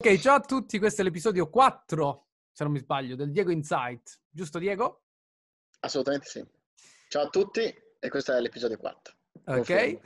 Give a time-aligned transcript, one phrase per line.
[0.00, 4.20] Ok, ciao a tutti, questo è l'episodio 4, se non mi sbaglio, del Diego Insight.
[4.30, 5.02] Giusto Diego?
[5.80, 6.46] Assolutamente sì.
[7.08, 7.62] Ciao a tutti
[7.98, 9.14] e questo è l'episodio 4.
[9.46, 9.98] Ok.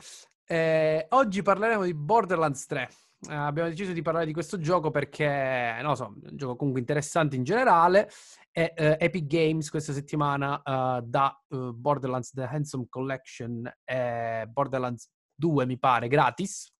[0.45, 2.89] Eh, oggi parleremo di Borderlands 3.
[3.29, 6.81] Eh, abbiamo deciso di parlare di questo gioco perché, non so, è un gioco comunque
[6.81, 8.09] interessante in generale.
[8.51, 15.07] E, eh, Epic Games questa settimana uh, da uh, Borderlands The Handsome Collection e Borderlands
[15.35, 16.72] 2, mi pare, gratis.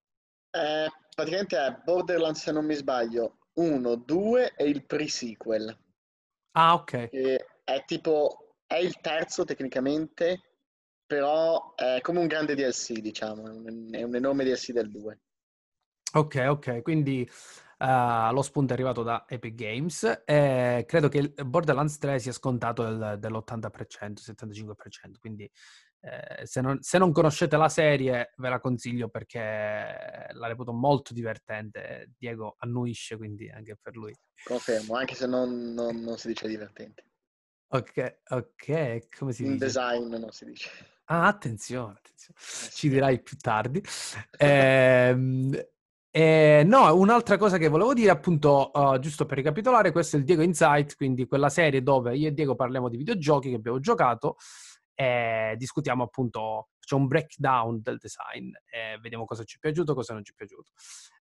[0.55, 5.77] Eh, praticamente è Borderlands, se non mi sbaglio, 1, 2 e il pre-sequel.
[6.51, 7.09] Ah, ok.
[7.09, 10.41] Che è tipo, è il terzo tecnicamente,
[11.05, 13.47] però è come un grande DLC, diciamo,
[13.91, 15.19] è un enorme DLC del 2.
[16.15, 17.27] Ok, ok, quindi
[17.79, 22.83] uh, lo spunto è arrivato da Epic Games e credo che Borderlands 3 sia scontato
[22.83, 24.75] del, dell'80%, 75%,
[25.19, 25.49] quindi
[26.05, 31.13] eh, se, non, se, non, conoscete la serie, ve la consiglio perché la reputo molto
[31.13, 32.11] divertente.
[32.17, 34.13] Diego annuisce, quindi anche per lui.
[34.43, 37.05] Confermo, anche se non, non, non si dice divertente.
[37.69, 39.65] Ok, ok, come si In dice?
[39.65, 40.69] In design non si dice.
[41.05, 42.37] Ah, attenzione, attenzione.
[42.37, 43.81] Eh, ci dirai più tardi.
[44.37, 45.15] eh,
[46.11, 50.25] eh, no, un'altra cosa che volevo dire, appunto, uh, giusto per ricapitolare, questo è il
[50.25, 54.35] Diego Insight, quindi quella serie dove io e Diego parliamo di videogiochi che abbiamo giocato
[54.95, 60.13] e discutiamo appunto, facciamo un breakdown del design e vediamo cosa ci è piaciuto, cosa
[60.13, 60.71] non ci è piaciuto.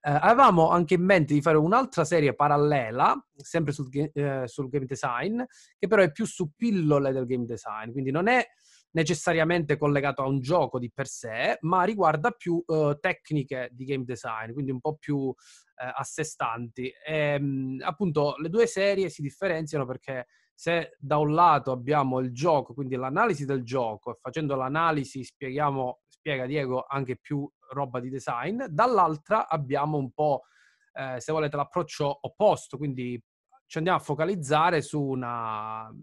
[0.01, 4.85] Eh, avevamo anche in mente di fare un'altra serie parallela, sempre sul, eh, sul, game
[4.85, 5.41] design,
[5.77, 8.45] che però è più su pillole del game design, quindi non è
[8.91, 14.05] necessariamente collegato a un gioco di per sé, ma riguarda più eh, tecniche di game
[14.05, 15.33] design, quindi un po' più
[15.75, 16.91] eh, a sé stanti.
[17.05, 20.27] E, mh, appunto le due serie si differenziano perché
[20.59, 25.99] se da un lato abbiamo il gioco, quindi l'analisi del gioco, e facendo l'analisi spieghiamo,
[26.07, 30.45] spiega Diego anche più roba di design, dall'altra abbiamo un po',
[30.93, 33.23] eh, se volete, l'approccio opposto, quindi
[33.67, 35.93] ci andiamo a focalizzare su una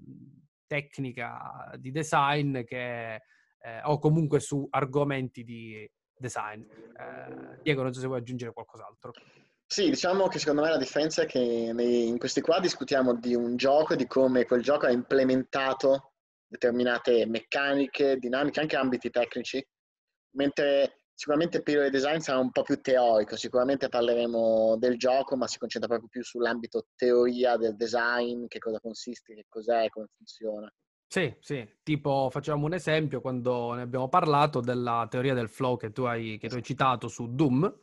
[0.68, 6.61] tecnica di design che, eh, o comunque su argomenti di design.
[6.61, 9.11] Eh, Diego, non so se vuoi aggiungere qualcos'altro.
[9.74, 13.57] Sì, diciamo che secondo me la differenza è che in questi qua discutiamo di un
[13.57, 16.12] gioco, di come quel gioco ha implementato
[16.46, 19.67] determinate meccaniche, dinamiche, anche ambiti tecnici,
[20.36, 25.58] mentre sicuramente Pillole Design sarà un po' più teorico, sicuramente parleremo del gioco, ma si
[25.58, 30.73] concentra proprio più sull'ambito teoria del design, che cosa consiste, che cos'è, come funziona.
[31.08, 35.90] Sì, sì, tipo facciamo un esempio quando ne abbiamo parlato della teoria del flow che
[35.90, 37.83] tu hai, che tu hai citato su Doom,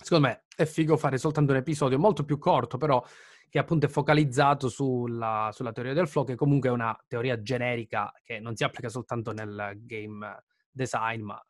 [0.00, 3.04] secondo me è figo fare soltanto un episodio molto più corto, però
[3.48, 8.12] che appunto è focalizzato sulla, sulla, teoria del flow, che comunque è una teoria generica
[8.22, 11.42] che non si applica soltanto nel game design, ma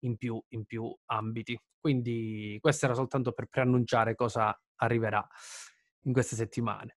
[0.00, 1.58] in più, in più ambiti.
[1.78, 5.24] Quindi questo era soltanto per preannunciare cosa arriverà
[6.02, 6.96] in queste settimane.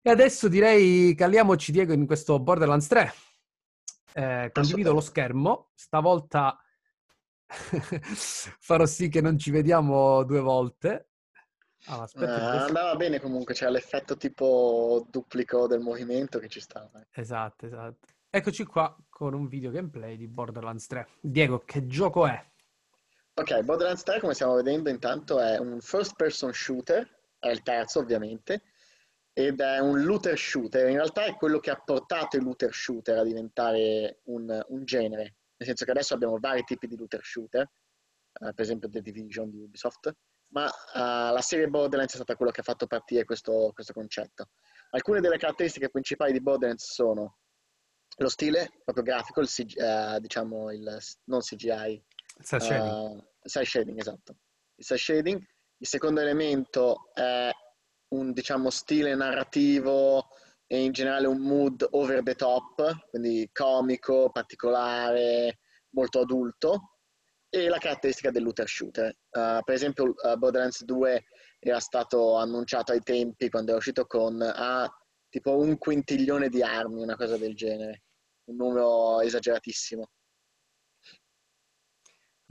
[0.00, 3.12] E adesso direi caliamoci Diego in questo Borderlands 3.
[4.14, 6.58] Eh, condivido lo schermo, stavolta
[8.60, 11.08] farò sì che non ci vediamo due volte.
[11.86, 17.06] Ah, aspetta, eh, andava bene comunque, c'era l'effetto tipo duplico del movimento che ci stava.
[17.12, 18.08] Esatto, esatto.
[18.28, 21.08] Eccoci qua con un video gameplay di Borderlands 3.
[21.20, 22.44] Diego, che gioco è?
[23.34, 27.08] Ok, Borderlands 3 come stiamo vedendo intanto è un first person shooter,
[27.38, 28.62] è il terzo ovviamente,
[29.32, 30.88] ed è un looter shooter.
[30.88, 35.36] In realtà è quello che ha portato il looter shooter a diventare un, un genere
[35.58, 37.62] nel senso che adesso abbiamo vari tipi di looter shooter,
[38.40, 40.12] uh, per esempio The Division di Ubisoft,
[40.50, 44.50] ma uh, la serie Borderlands è stata quella che ha fatto partire questo, questo concetto.
[44.90, 47.38] Alcune delle caratteristiche principali di Borderlands sono
[48.20, 52.02] lo stile proprio grafico, il uh, diciamo il non CGI,
[52.42, 53.16] cell shading.
[53.16, 54.36] Uh, cell shading, esatto.
[54.76, 55.46] Il cell shading.
[55.80, 57.50] Il secondo elemento è
[58.08, 60.30] un diciamo stile narrativo
[60.70, 65.60] e in generale un mood over the top, quindi comico, particolare,
[65.94, 66.98] molto adulto,
[67.48, 69.08] e la caratteristica del looter shooter.
[69.30, 71.24] Uh, per esempio uh, Borderlands 2
[71.58, 74.86] era stato annunciato ai tempi quando era uscito con ah,
[75.30, 78.02] tipo un quintiglione di armi, una cosa del genere,
[78.44, 80.10] un numero esageratissimo.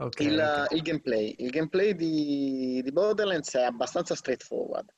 [0.00, 0.76] Okay, il, okay.
[0.76, 1.34] il, gameplay.
[1.38, 4.92] Il gameplay di, di Borderlands è abbastanza straightforward,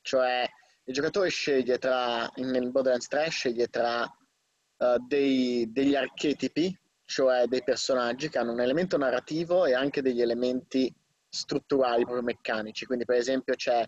[0.00, 0.46] cioè
[0.90, 7.62] il giocatore sceglie tra, nel Borderlands 3 sceglie tra uh, dei, degli archetipi, cioè dei
[7.62, 10.92] personaggi che hanno un elemento narrativo e anche degli elementi
[11.28, 12.86] strutturali, proprio meccanici.
[12.86, 13.84] Quindi per esempio c'è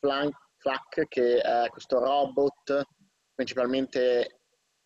[0.00, 2.82] Flank, Flak che è questo robot
[3.32, 4.40] principalmente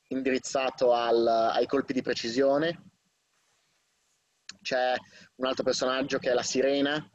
[0.08, 2.90] indirizzato al, ai colpi di precisione.
[4.60, 4.92] C'è
[5.36, 7.10] un altro personaggio che è la sirena,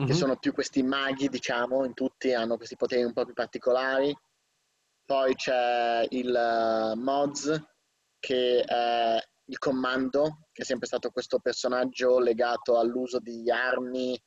[0.00, 0.08] mm-hmm.
[0.08, 4.16] che sono più questi maghi, diciamo, in tutti hanno questi poteri un po' più particolari.
[5.04, 7.60] Poi c'è il uh, Moz,
[8.18, 14.20] che è il comando, che è sempre stato questo personaggio legato all'uso di armi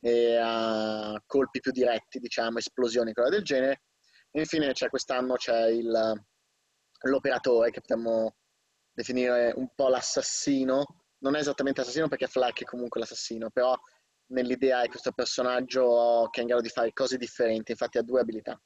[0.00, 3.82] e a colpi più diretti, diciamo, esplosioni, cose del genere.
[4.30, 6.22] E infine c'è quest'anno c'è il,
[7.00, 8.36] l'operatore, che potremmo
[8.92, 10.84] definire un po' l'assassino.
[11.20, 13.74] Non è esattamente assassino perché Flack è comunque l'assassino, però
[14.28, 18.20] nell'idea è questo personaggio che è in grado di fare cose differenti, infatti ha due
[18.20, 18.60] abilità.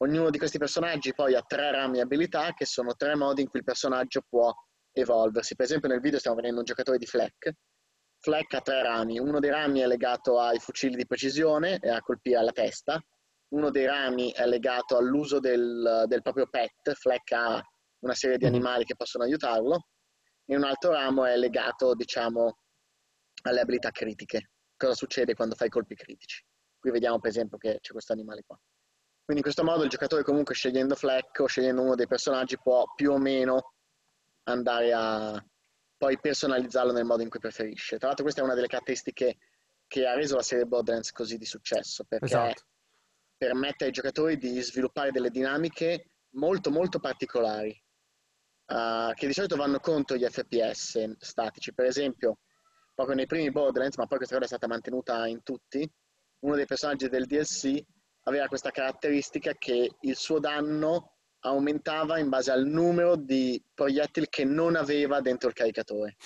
[0.00, 3.58] Ognuno di questi personaggi poi ha tre rami abilità, che sono tre modi in cui
[3.58, 4.52] il personaggio può
[4.92, 5.56] evolversi.
[5.56, 7.52] Per esempio nel video stiamo vedendo un giocatore di Fleck.
[8.20, 12.00] Fleck ha tre rami, uno dei rami è legato ai fucili di precisione e a
[12.00, 13.00] colpire alla testa,
[13.50, 17.62] uno dei rami è legato all'uso del, del proprio pet, Fleck ha
[18.00, 18.54] una serie di mhm.
[18.54, 19.86] animali che possono aiutarlo,
[20.44, 22.58] e un altro ramo è legato, diciamo,
[23.42, 24.50] alle abilità critiche.
[24.78, 26.42] Cosa succede quando fai colpi critici?
[26.78, 28.58] Qui vediamo per esempio che c'è questo animale qua.
[29.24, 32.84] Quindi in questo modo il giocatore comunque scegliendo Fleck o scegliendo uno dei personaggi può
[32.94, 33.74] più o meno
[34.44, 35.46] andare a
[35.98, 37.98] poi personalizzarlo nel modo in cui preferisce.
[37.98, 39.36] Tra l'altro questa è una delle caratteristiche
[39.88, 42.62] che ha reso la serie Borderlands così di successo, perché esatto.
[43.36, 47.70] permette ai giocatori di sviluppare delle dinamiche molto molto particolari,
[48.66, 51.74] uh, che di solito vanno contro gli FPS statici.
[51.74, 52.38] Per esempio,
[52.98, 55.88] proprio nei primi Borderlands, ma poi questa cosa è stata mantenuta in tutti,
[56.40, 57.80] uno dei personaggi del DLC
[58.22, 64.44] aveva questa caratteristica che il suo danno aumentava in base al numero di proiettili che
[64.44, 66.16] non aveva dentro il caricatore.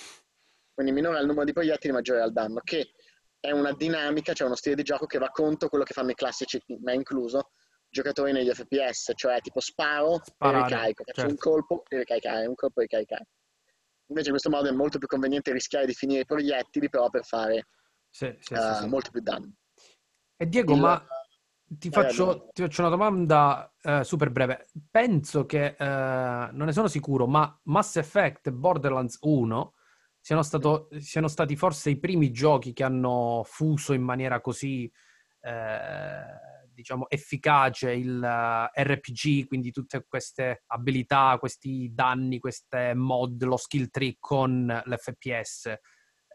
[0.73, 2.93] Quindi minore il numero di proiettili, maggiore è il danno, che
[3.39, 6.15] è una dinamica, cioè uno stile di gioco che va contro quello che fanno i
[6.15, 7.51] classici, me incluso,
[7.87, 11.33] giocatori negli FPS, cioè tipo sparo Sparare, e ricarico, faccio certo.
[11.33, 13.27] un colpo e ricaricare, un colpo e ricaricare.
[14.13, 17.25] Invece in questo modo è molto più conveniente rischiare di finire i proiettili, però per
[17.25, 17.67] fare
[18.07, 19.53] sì, sì, uh, sì, molto più danno.
[20.37, 20.79] E Diego, il...
[20.79, 21.03] ma
[21.65, 24.67] ti faccio, ti faccio, una domanda eh, super breve.
[24.91, 25.85] Penso che, eh,
[26.51, 29.73] non ne sono sicuro, ma Mass Effect e Borderlands 1
[30.19, 34.91] siano, stato, siano, stati forse i primi giochi che hanno fuso in maniera così,
[35.41, 36.23] eh,
[36.83, 43.89] diciamo, efficace il eh, RPG, quindi tutte queste abilità, questi danni, queste mod, lo skill
[43.89, 45.73] tree con l'FPS.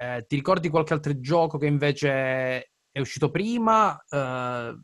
[0.01, 3.97] Eh, ti ricordi qualche altro gioco che invece è uscito prima?
[4.09, 4.77] Uh,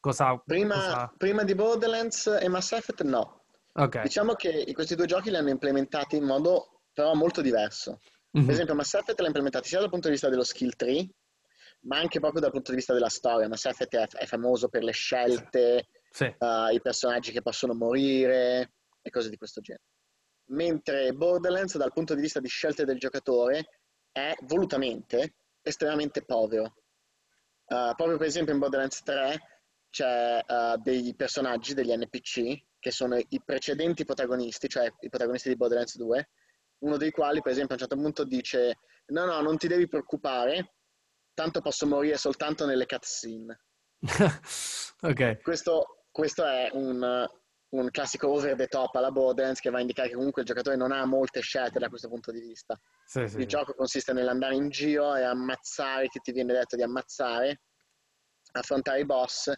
[0.00, 1.14] Cosa, prima, cosa...
[1.14, 3.44] prima, di Borderlands e Mass Effect no.
[3.74, 4.02] Okay.
[4.02, 8.00] Diciamo che questi due giochi li hanno implementati in modo però molto diverso.
[8.34, 8.46] Mm-hmm.
[8.46, 11.06] Per esempio Mass Effect l'ha implementati sia dal punto di vista dello skill tree,
[11.82, 13.48] ma anche proprio dal punto di vista della storia.
[13.48, 16.24] Mass Effect è, è famoso per le scelte, sì.
[16.24, 19.84] uh, i personaggi che possono morire e cose di questo genere.
[20.50, 23.80] Mentre Borderlands dal punto di vista di scelte del giocatore
[24.10, 26.74] è volutamente estremamente povero.
[27.66, 29.40] Uh, proprio per esempio in Borderlands 3
[29.90, 35.56] c'è uh, dei personaggi, degli NPC, che sono i precedenti protagonisti, cioè i protagonisti di
[35.56, 36.30] Borderlands 2,
[36.78, 39.86] uno dei quali, per esempio, a un certo punto dice no, no, non ti devi
[39.86, 40.74] preoccupare,
[41.34, 43.60] tanto posso morire soltanto nelle cutscene.
[45.02, 45.42] ok.
[45.42, 47.28] Questo, questo è un,
[47.70, 50.76] un, classico over the top alla Borderlands che va a indicare che comunque il giocatore
[50.76, 52.78] non ha molte scelte da questo punto di vista.
[53.04, 53.46] Sì, il sì.
[53.46, 57.60] gioco consiste nell'andare in giro e ammazzare chi ti viene detto di ammazzare,
[58.52, 59.52] affrontare i boss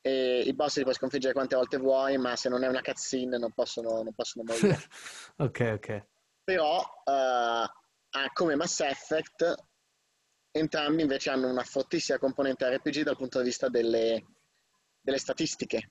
[0.00, 3.38] e i boss li puoi sconfiggere quante volte vuoi, ma se non è una cutscene
[3.38, 4.78] non possono, non possono morire.
[5.38, 6.06] ok, ok.
[6.44, 9.65] Però, uh, come Mass Effect,
[10.58, 14.24] entrambi invece hanno una fortissima componente RPG dal punto di vista delle,
[15.00, 15.90] delle statistiche.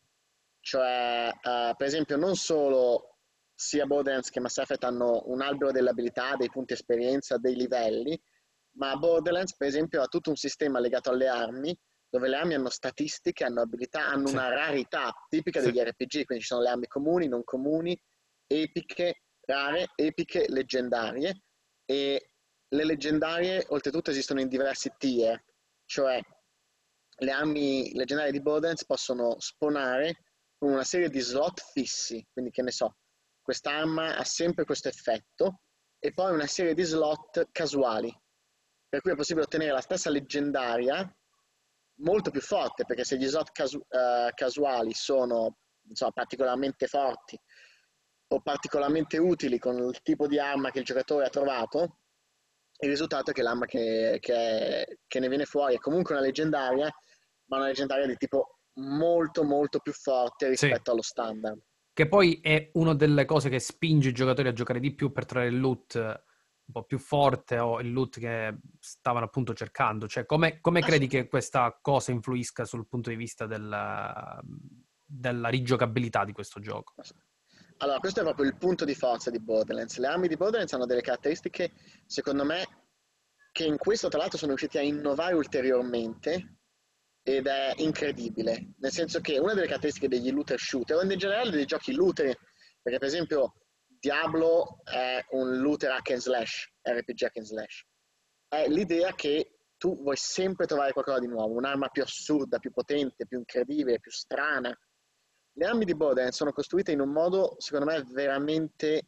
[0.60, 3.18] Cioè, uh, per esempio, non solo
[3.54, 8.20] sia Borderlands che Mass Effect hanno un albero delle abilità, dei punti esperienza, dei livelli,
[8.78, 11.78] ma Borderlands, per esempio, ha tutto un sistema legato alle armi
[12.10, 14.34] dove le armi hanno statistiche, hanno abilità, hanno sì.
[14.34, 15.84] una rarità tipica degli sì.
[15.84, 18.00] RPG, quindi ci sono le armi comuni, non comuni,
[18.48, 21.42] epiche, rare, epiche, leggendarie
[21.86, 22.32] e
[22.76, 25.42] le leggendarie oltretutto esistono in diversi tier,
[25.86, 26.20] cioè
[27.18, 30.24] le armi leggendarie di Borderlands possono spawnare
[30.58, 32.98] con una serie di slot fissi, quindi che ne so,
[33.42, 35.62] quest'arma ha sempre questo effetto
[36.00, 38.14] e poi una serie di slot casuali,
[38.88, 41.10] per cui è possibile ottenere la stessa leggendaria
[42.00, 47.40] molto più forte, perché se gli slot casu- uh, casuali sono insomma, particolarmente forti
[48.28, 52.00] o particolarmente utili con il tipo di arma che il giocatore ha trovato,
[52.78, 56.90] il risultato è che l'arma che, che, che ne viene fuori è comunque una leggendaria,
[57.46, 60.90] ma una leggendaria di tipo molto molto più forte rispetto sì.
[60.90, 61.60] allo standard.
[61.94, 65.26] Che poi è una delle cose che spinge i giocatori a giocare di più per
[65.26, 70.08] trarre il loot un po' più forte o il loot che stavano appunto cercando?
[70.08, 74.42] Cioè, come, come credi che questa cosa influisca sul punto di vista del,
[75.06, 76.96] della rigiocabilità di questo gioco?
[77.80, 79.98] Allora, questo è proprio il punto di forza di Borderlands.
[79.98, 81.74] Le armi di Borderlands hanno delle caratteristiche,
[82.06, 82.64] secondo me,
[83.52, 86.58] che in questo tra l'altro sono riusciti a innovare ulteriormente
[87.22, 88.76] ed è incredibile.
[88.78, 92.38] Nel senso che una delle caratteristiche degli looter shooter, o in generale dei giochi looter,
[92.82, 93.56] perché per esempio
[93.86, 97.86] Diablo è un looter hack and slash, RPG hack and slash.
[98.48, 103.28] È l'idea che tu vuoi sempre trovare qualcosa di nuovo, un'arma più assurda, più potente,
[103.28, 104.74] più incredibile, più strana.
[105.58, 109.08] Le armi di Borderlands sono costruite in un modo, secondo me, veramente...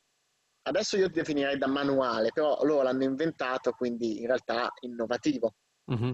[0.67, 5.55] Adesso io ti definirei da manuale, però loro l'hanno inventato, quindi in realtà innovativo.
[5.89, 6.11] Mm-hmm.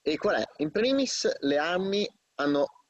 [0.00, 0.44] E qual è?
[0.58, 2.84] In primis le armi hanno,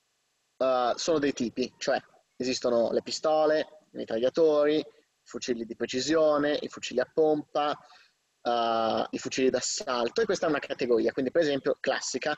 [0.59, 2.01] uh, sono dei tipi, cioè
[2.37, 4.87] esistono le pistole, i mitragliatori, i
[5.25, 10.61] fucili di precisione, i fucili a pompa, uh, i fucili d'assalto e questa è una
[10.61, 12.33] categoria, quindi per esempio classica,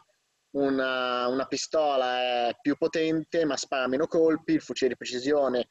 [0.57, 5.69] una, una, pistola è più potente ma spara meno colpi, il fucile di precisione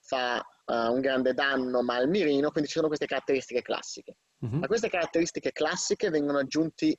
[0.00, 4.16] fa uh, un grande danno ma al mirino, quindi ci sono queste caratteristiche classiche.
[4.38, 4.62] Uh-huh.
[4.62, 6.96] A queste caratteristiche classiche vengono aggiunti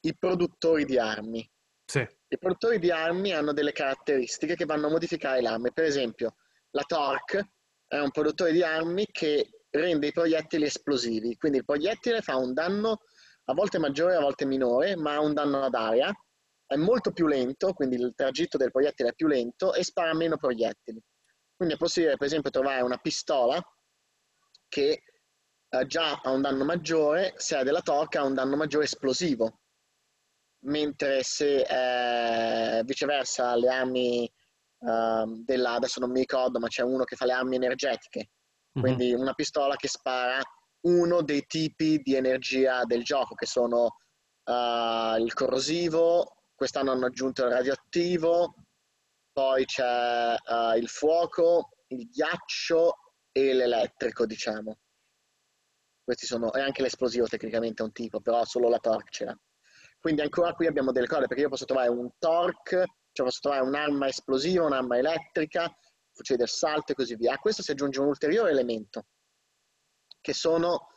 [0.00, 1.48] i produttori di armi.
[1.86, 2.00] Sì.
[2.00, 5.70] I produttori di armi hanno delle caratteristiche che vanno a modificare l'arma.
[5.70, 6.36] Per esempio,
[6.70, 7.52] la Torque
[7.86, 12.52] è un produttore di armi che rende i proiettili esplosivi, quindi il proiettile fa un
[12.52, 13.00] danno
[13.46, 16.12] a volte maggiore, a volte minore, ma ha un danno ad aria,
[16.66, 20.36] è molto più lento, quindi il tragitto del proiettile è più lento e spara meno
[20.36, 21.00] proiettili.
[21.56, 23.62] Quindi è possibile, per esempio, trovare una pistola
[24.68, 25.02] che
[25.68, 29.60] eh, già ha un danno maggiore, se ha della torca ha un danno maggiore esplosivo,
[30.64, 34.32] mentre se eh, viceversa le armi
[34.78, 38.30] uh, della, adesso non mi ricordo, ma c'è uno che fa le armi energetiche,
[38.78, 38.84] mm-hmm.
[38.84, 40.40] quindi una pistola che spara
[40.86, 43.96] uno dei tipi di energia del gioco, che sono
[44.44, 48.54] uh, il corrosivo, quest'anno hanno aggiunto il radioattivo,
[49.32, 52.96] poi c'è uh, il fuoco, il ghiaccio
[53.32, 54.78] e l'elettrico, diciamo.
[56.02, 59.38] Questi sono, e anche l'esplosivo tecnicamente è un tipo, però solo la torque ce l'ha.
[59.98, 63.62] Quindi ancora qui abbiamo delle cose, perché io posso trovare un torque cioè posso trovare
[63.62, 65.72] un'arma esplosiva, un'arma elettrica,
[66.12, 67.34] fucile d'assalto e così via.
[67.34, 69.06] A questo si aggiunge un ulteriore elemento,
[70.20, 70.93] che sono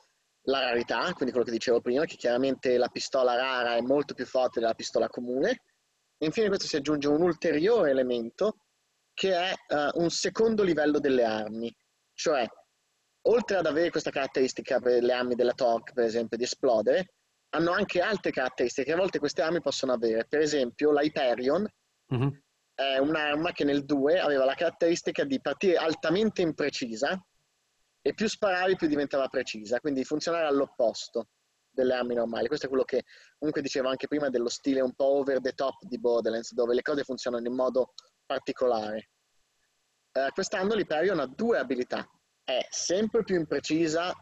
[0.48, 4.26] la rarità, quindi quello che dicevo prima, che chiaramente la pistola rara è molto più
[4.26, 5.64] forte della pistola comune.
[6.18, 8.58] E infine questo si aggiunge un ulteriore elemento,
[9.14, 11.74] che è uh, un secondo livello delle armi,
[12.14, 12.46] cioè
[13.28, 17.14] oltre ad avere questa caratteristica per le armi della Torque, per esempio, di esplodere,
[17.50, 20.26] hanno anche altre caratteristiche che a volte queste armi possono avere.
[20.28, 21.68] Per esempio, la Hyperion,
[22.14, 22.30] Mm-hmm.
[22.74, 27.20] È un'arma che nel 2 aveva la caratteristica di partire altamente imprecisa
[28.02, 31.30] e più sparavi più diventava precisa, quindi funzionare all'opposto
[31.70, 32.48] delle armi normali.
[32.48, 33.04] Questo è quello che
[33.38, 36.82] comunque dicevo anche prima dello stile un po' over the top di Borderlands, dove le
[36.82, 37.94] cose funzionano in modo
[38.26, 39.10] particolare.
[40.12, 42.10] Eh, quest'anno l'Hyperion ha due abilità.
[42.44, 44.14] È sempre più imprecisa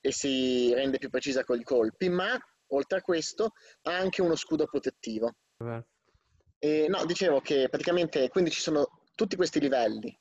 [0.00, 2.36] e si rende più precisa con i colpi, ma
[2.68, 5.32] oltre a questo ha anche uno scudo protettivo.
[6.58, 10.16] E, no, dicevo che praticamente quindi ci sono tutti questi livelli.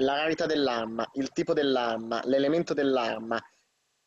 [0.00, 3.40] La rarità dell'arma, il tipo dell'arma, l'elemento dell'arma,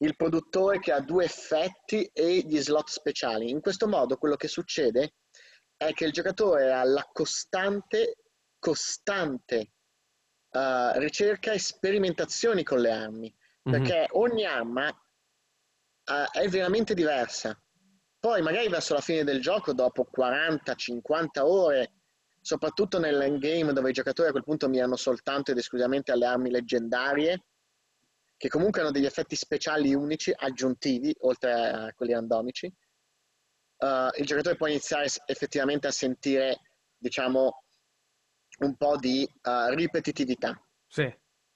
[0.02, 3.50] il produttore che ha due effetti e gli slot speciali.
[3.50, 5.16] In questo modo quello che succede
[5.78, 8.18] è che il giocatore ha la costante,
[8.60, 9.72] costante
[10.52, 13.72] uh, ricerca e sperimentazioni con le armi, mhm.
[13.72, 14.22] perché mm-hmm.
[14.22, 17.60] ogni arma uh, è veramente diversa.
[18.20, 22.01] Poi magari verso la fine del gioco, dopo 40-50 ore,
[22.42, 27.46] soprattutto nell'endgame dove i giocatori a quel punto mirano soltanto ed esclusivamente alle armi leggendarie,
[28.36, 34.56] che comunque hanno degli effetti speciali unici, aggiuntivi, oltre a quelli randomici, uh, il giocatore
[34.56, 36.60] può iniziare effettivamente a sentire,
[36.98, 37.64] diciamo,
[38.62, 40.60] un po' di uh, ripetitività.
[40.88, 41.14] Sì.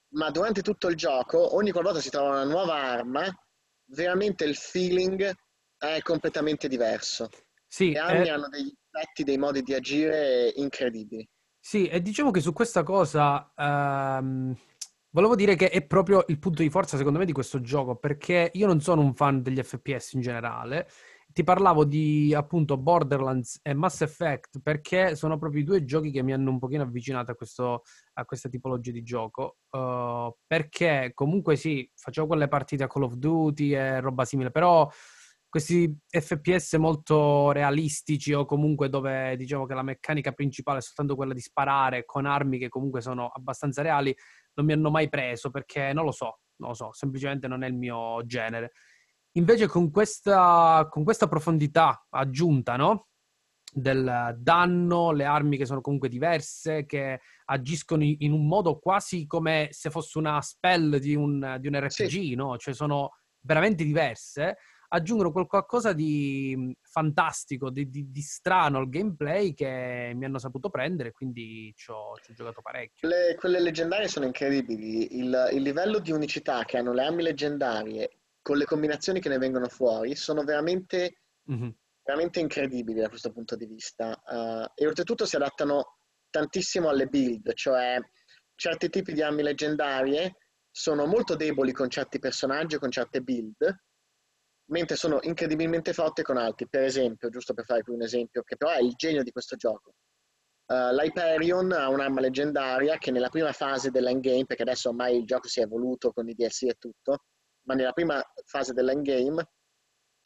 [0.10, 3.25] Ma durante tutto il gioco, ogni qualvolta si trova una nuova arma,
[3.86, 5.34] veramente il feeling
[5.77, 7.30] è completamente diverso.
[7.68, 8.30] Sì, Le armi eh...
[8.30, 11.28] hanno degli effetti, dei modi di agire incredibili.
[11.60, 14.56] Sì, e diciamo che su questa cosa ehm,
[15.10, 18.52] volevo dire che è proprio il punto di forza, secondo me, di questo gioco, perché
[18.54, 20.88] io non sono un fan degli FPS in generale.
[21.28, 26.22] Ti parlavo di appunto Borderlands e Mass Effect perché sono proprio i due giochi che
[26.22, 27.82] mi hanno un pochino avvicinato a, questo,
[28.14, 29.58] a questa tipologia di gioco.
[29.70, 34.90] Uh, perché comunque sì, facevo quelle partite a Call of Duty e roba simile, però
[35.56, 41.34] questi FPS molto realistici o comunque dove diciamo che la meccanica principale è soltanto quella
[41.34, 44.14] di sparare con armi che comunque sono abbastanza reali,
[44.56, 46.40] non mi hanno mai preso perché non lo so.
[46.58, 48.74] non lo so, semplicemente non è il mio genere.
[49.38, 53.08] Invece con questa, con questa profondità aggiunta, no?
[53.72, 59.70] Del danno, le armi che sono comunque diverse, che agiscono in un modo quasi come
[59.72, 62.36] se fosse una spell di un, di un RPG, sì.
[62.36, 62.58] no?
[62.58, 64.58] Cioè sono veramente diverse
[64.89, 71.12] aggiungono qualcosa di fantastico, di, di, di, strano al gameplay che mi hanno saputo prendere,
[71.12, 73.08] quindi ci ho, ci ho giocato parecchio.
[73.08, 78.10] Le, quelle leggendarie sono incredibili, il, il, livello di unicità che hanno le armi leggendarie
[78.42, 81.70] con le combinazioni che ne vengono fuori sono veramente, mm-hmm.
[82.04, 85.98] veramente incredibili da questo punto di vista uh, e oltretutto si adattano
[86.30, 87.98] tantissimo alle build, cioè
[88.56, 90.36] certi tipi di armi leggendarie
[90.70, 93.56] sono molto deboli con certi personaggi o con certe build
[94.67, 96.67] mentre sono incredibilmente forti con altri.
[96.67, 99.55] Per esempio, giusto per fare qui un esempio, che però è il genio di questo
[99.55, 99.93] gioco.
[100.67, 105.48] Uh, L'Hyperion ha un'arma leggendaria che nella prima fase dell'endgame, perché adesso ormai il gioco
[105.48, 107.25] si è evoluto con i DLC e tutto,
[107.67, 109.50] ma nella prima fase dell'endgame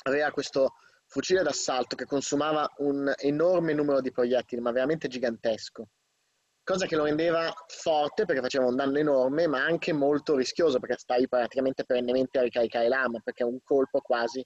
[0.03, 0.75] aveva questo
[1.07, 5.87] fucile d'assalto che consumava un enorme numero di proiettili, ma veramente gigantesco
[6.69, 10.99] cosa che lo rendeva forte perché faceva un danno enorme, ma anche molto rischioso perché
[10.99, 14.45] stavi praticamente perennemente a ricaricare l'arma perché un colpo quasi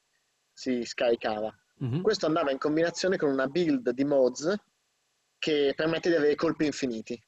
[0.54, 1.54] si scaricava.
[1.84, 2.02] Mm-hmm.
[2.02, 4.56] Questo andava in combinazione con una build di mods
[5.38, 7.22] che permette di avere colpi infiniti.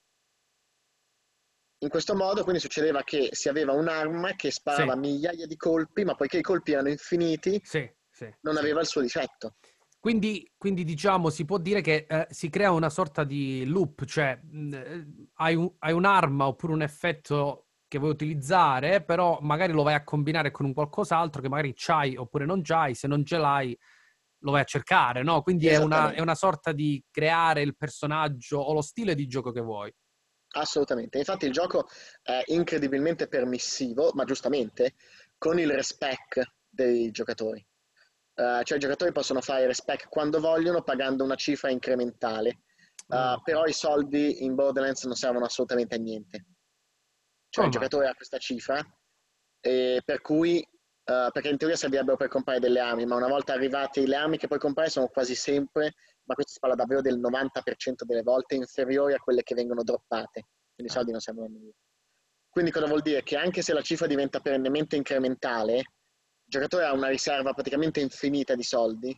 [1.80, 5.00] In questo modo quindi succedeva che si aveva un'arma che sparava sì.
[5.00, 9.02] migliaia di colpi, ma poiché i colpi erano infiniti, sì, sì, non aveva il suo
[9.02, 9.58] difetto.
[10.06, 14.40] Quindi, quindi, diciamo, si può dire che eh, si crea una sorta di loop, cioè
[14.40, 15.06] mh, eh,
[15.38, 20.04] hai, un, hai, un'arma oppure un effetto che vuoi utilizzare, però magari lo vai a
[20.04, 23.76] combinare con un qualcos'altro che magari c'hai oppure non c'hai, se non ce l'hai
[24.44, 25.42] lo vai a cercare, no?
[25.42, 29.52] Quindi è una, è una sorta di creare il personaggio o lo stile di gioco
[29.52, 29.92] che vuoi.
[30.50, 31.88] Assolutamente, infatti il gioco
[32.22, 34.94] è incredibilmente permissivo, ma giustamente,
[35.40, 37.66] con il respect dei giocatori.
[38.36, 42.64] Uh, cioè i giocatori possono fare respec quando vogliono pagando una cifra incrementale,
[43.08, 46.46] uh, però i soldi in Borderlands non servono assolutamente a niente.
[47.50, 48.86] Cioè oh, il giocatore ha questa cifra,
[49.62, 53.54] e per cui, uh, perché in teoria servirebbero per comprare delle armi, ma una volta
[53.54, 55.94] arrivate le armi che puoi comprare sono quasi sempre,
[56.26, 60.48] ma questo si parla davvero del 90% delle volte, inferiori a quelle che vengono droppate,
[60.76, 61.72] quindi i soldi non servono a nulla.
[62.50, 63.24] Quindi cosa vuol dire?
[63.24, 65.84] Che anche se la cifra diventa perennemente incrementale,
[66.46, 69.18] giocatore ha una riserva praticamente infinita di soldi,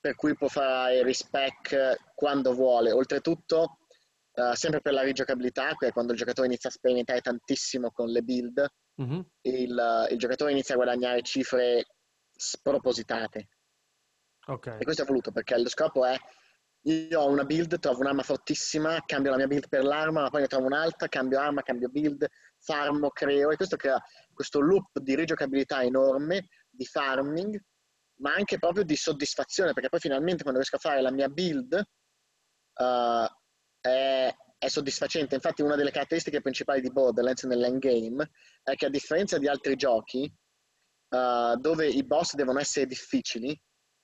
[0.00, 2.90] per cui può fare respec quando vuole.
[2.92, 3.78] Oltretutto,
[4.32, 8.66] uh, sempre per la rigiocabilità, quando il giocatore inizia a sperimentare tantissimo con le build,
[9.02, 9.20] mm-hmm.
[9.42, 11.84] il, il, giocatore inizia a guadagnare cifre
[12.30, 13.48] spropositate.
[14.46, 14.80] Okay.
[14.80, 16.16] E questo è voluto perché lo scopo è
[16.84, 20.42] io ho una build, trovo un'arma fortissima, cambio la mia build per l'arma, ma poi
[20.42, 22.26] ne trovo un'altra, cambio arma, cambio build,
[22.60, 24.00] farmo, creo, e questo crea
[24.32, 27.60] questo loop di rigiocabilità enorme, di farming,
[28.20, 31.72] ma anche proprio di soddisfazione, perché poi finalmente quando riesco a fare la mia build
[31.74, 33.26] uh,
[33.80, 35.34] è, è, soddisfacente.
[35.34, 38.30] Infatti una delle caratteristiche principali di Borderlands nell'endgame
[38.62, 40.32] è che a differenza di altri giochi,
[41.10, 43.58] uh, dove i boss devono essere difficili,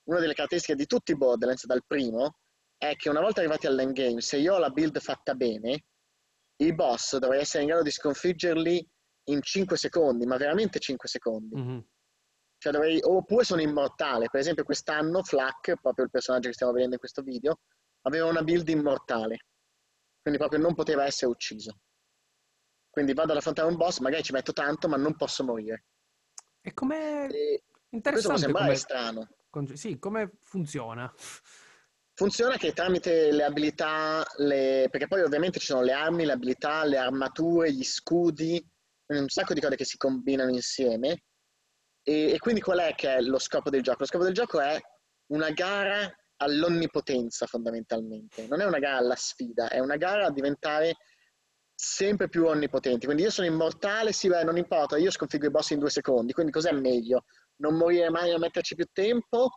[0.07, 2.37] una delle caratteristiche di tutti i Borderlands, dal primo,
[2.77, 5.85] è che una volta arrivati all'endgame, se io ho la build fatta bene,
[6.57, 8.89] i boss dovrei essere in grado di sconfiggerli
[9.25, 11.55] in 5 secondi, ma veramente 5 secondi.
[11.55, 11.79] Mm-hmm.
[12.57, 14.29] Cioè dovrei, oppure sono immortale.
[14.29, 17.59] Per esempio quest'anno Flack, proprio il personaggio che stiamo vedendo in questo video,
[18.01, 19.37] aveva una build immortale.
[20.21, 21.79] Quindi proprio non poteva essere ucciso.
[22.89, 25.85] Quindi vado ad affrontare un boss, magari ci metto tanto, ma non posso morire.
[26.61, 27.27] E come...
[27.89, 28.11] Interessante.
[28.11, 28.75] Questo può sembrare come...
[28.75, 29.27] strano.
[29.75, 31.13] Sì, come funziona?
[32.17, 34.87] Funziona che tramite le abilità, le...
[34.89, 38.59] perché poi ovviamente ci sono le armi, le abilità, le armature, gli scudi,
[39.13, 41.25] un sacco di cose che si combinano insieme.
[42.01, 43.97] E, e quindi qual è che è lo scopo del gioco?
[43.99, 44.79] Lo scopo del gioco è
[45.27, 48.47] una gara all'onnipotenza fondamentalmente.
[48.47, 50.95] Non è una gara alla sfida, è una gara a diventare
[51.75, 53.05] sempre più onnipotenti.
[53.05, 56.33] Quindi io sono immortale, sì, beh, non importa, io sconfiggo i boss in due secondi.
[56.33, 57.25] Quindi cos'è meglio?
[57.57, 59.51] Non morire mai a metterci più tempo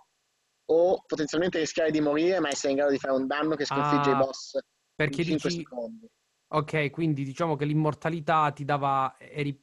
[0.72, 4.10] o potenzialmente rischiare di morire ma essere in grado di fare un danno che sconfigge
[4.10, 4.58] ah, i boss
[5.00, 5.62] perché in 5 dici...
[5.62, 6.10] secondi.
[6.52, 9.58] Ok, quindi diciamo che l'immortalità ti dava, eri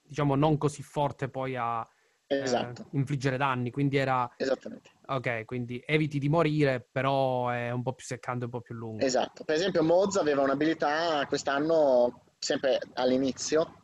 [0.00, 1.86] diciamo non così forte poi a
[2.26, 2.82] eh, esatto.
[2.82, 4.30] eh, infliggere danni, quindi era...
[4.36, 4.90] Esattamente.
[5.06, 9.04] Ok, quindi eviti di morire, però è un po' più seccante, un po' più lungo.
[9.04, 9.44] Esatto.
[9.44, 13.82] Per esempio Moz aveva un'abilità quest'anno, sempre all'inizio,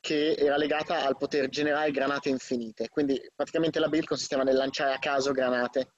[0.00, 2.88] che era legata al poter generare granate infinite.
[2.90, 5.95] Quindi praticamente la build consisteva nel lanciare a caso granate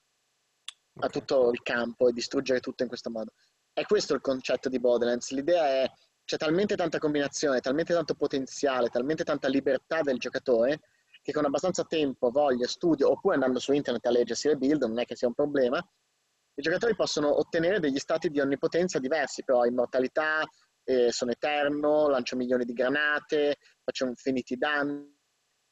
[1.01, 3.33] a tutto il campo e distruggere tutto in questo modo.
[3.73, 5.31] È questo il concetto di Borderlands.
[5.31, 5.91] L'idea è
[6.25, 10.81] c'è talmente tanta combinazione, talmente tanto potenziale, talmente tanta libertà del giocatore
[11.23, 14.99] che con abbastanza tempo, voglia, studio, oppure andando su internet a leggersi le build, non
[14.99, 19.65] è che sia un problema, i giocatori possono ottenere degli stati di onnipotenza diversi, però
[19.65, 20.45] immortalità,
[20.85, 25.17] eh, sono eterno, lancio milioni di granate, faccio infiniti danni.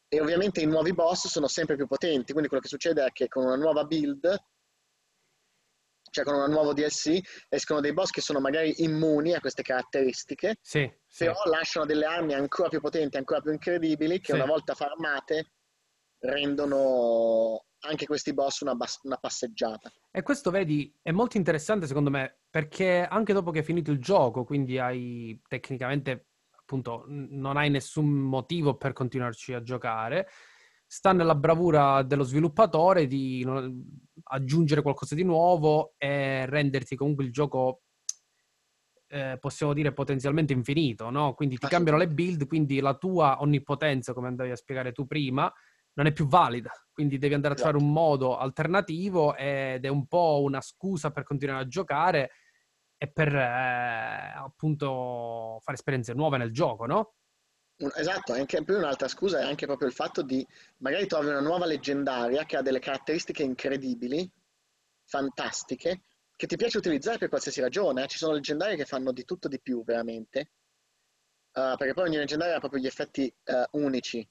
[0.08, 3.26] E ovviamente i nuovi boss sono sempre più potenti, quindi quello che succede è che
[3.26, 4.38] con una nuova build
[6.10, 10.56] cioè con un nuovo DLC, escono dei boss che sono magari immuni a queste caratteristiche,
[10.60, 11.48] sì, però sì.
[11.48, 14.38] lasciano delle armi ancora più potenti, ancora più incredibili, che sì.
[14.38, 15.52] una volta farmate
[16.18, 19.92] rendono anche questi boss una, bas- una, passeggiata.
[20.10, 23.98] E questo, vedi, è molto interessante secondo me, perché anche dopo che hai finito il
[23.98, 30.28] gioco, quindi hai tecnicamente, appunto, non hai nessun motivo per continuarci a giocare,
[30.86, 33.46] sta nella bravura dello sviluppatore di
[34.24, 37.82] aggiungere qualcosa di nuovo e renderti comunque il gioco,
[39.08, 41.34] eh, possiamo dire, potenzialmente infinito, no?
[41.34, 45.52] Quindi ti cambiano le build, quindi la tua onnipotenza, come andavi a spiegare tu prima,
[45.94, 46.70] non è più valida.
[46.92, 48.00] Quindi devi andare a trovare un esatto.
[48.00, 52.30] modo alternativo ed è un po' una scusa per continuare a giocare
[52.98, 57.14] e per eh, appunto fare esperienze nuove nel gioco, no?
[57.78, 60.46] Esatto, anche più un'altra scusa è anche proprio il fatto di
[60.78, 64.30] magari trovi una nuova leggendaria che ha delle caratteristiche incredibili,
[65.04, 66.00] fantastiche,
[66.34, 68.04] che ti piace utilizzare per qualsiasi ragione.
[68.04, 68.06] Eh.
[68.06, 70.52] Ci sono leggendarie che fanno di tutto di più, veramente.
[71.52, 74.26] Uh, perché poi ogni leggendaria ha proprio gli effetti uh, unici.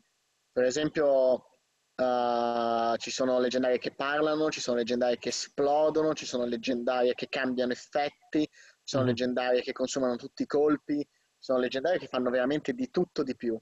[0.52, 1.60] Per esempio,
[1.96, 7.28] uh, ci sono leggendarie che parlano, ci sono leggendarie che esplodono, ci sono leggendarie che
[7.30, 8.50] cambiano effetti, ci
[8.84, 9.08] sono mm.
[9.08, 11.08] leggendarie che consumano tutti i colpi,
[11.46, 13.54] sono leggendarie che fanno veramente di tutto di più.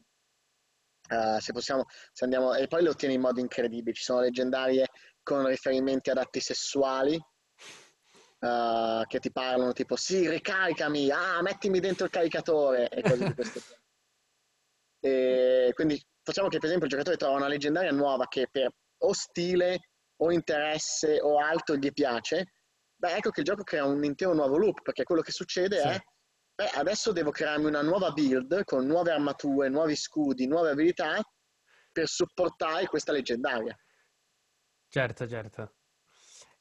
[1.09, 3.93] Uh, se possiamo, se andiamo, e poi le ottieni in modo incredibile.
[3.93, 4.87] Ci sono leggendarie
[5.21, 12.05] con riferimenti ad atti sessuali uh, che ti parlano tipo sì, ricaricami, ah, mettimi dentro
[12.05, 13.75] il caricatore e cose di questo tipo.
[15.03, 19.11] E quindi facciamo che per esempio il giocatore trova una leggendaria nuova che per o
[19.11, 19.89] stile
[20.21, 22.53] o interesse o altro gli piace,
[22.95, 25.87] beh ecco che il gioco crea un intero nuovo loop perché quello che succede sì.
[25.89, 25.99] è
[26.55, 31.21] beh, adesso devo crearmi una nuova build con nuove armature, nuovi scudi, nuove abilità
[31.91, 33.77] per supportare questa leggendaria.
[34.87, 35.75] Certo, certo.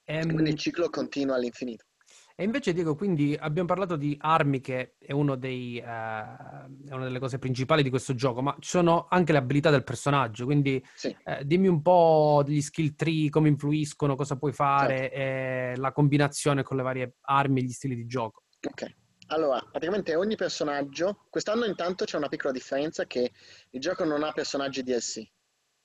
[0.04, 0.32] Ehm...
[0.32, 1.86] Quindi il ciclo continua all'infinito.
[2.34, 7.18] E invece Diego, quindi abbiamo parlato di armi che è, dei, uh, è, una delle
[7.18, 11.14] cose principali di questo gioco, ma ci sono anche le abilità del personaggio, quindi sì.
[11.24, 15.14] eh, dimmi un po' degli skill tree, come influiscono, cosa puoi fare, certo.
[15.14, 18.44] e la combinazione con le varie armi e gli stili di gioco.
[18.66, 19.00] Ok.
[19.32, 23.32] Allora, praticamente ogni personaggio, quest'anno intanto c'è una piccola differenza che
[23.70, 25.26] il gioco non ha personaggi DLC.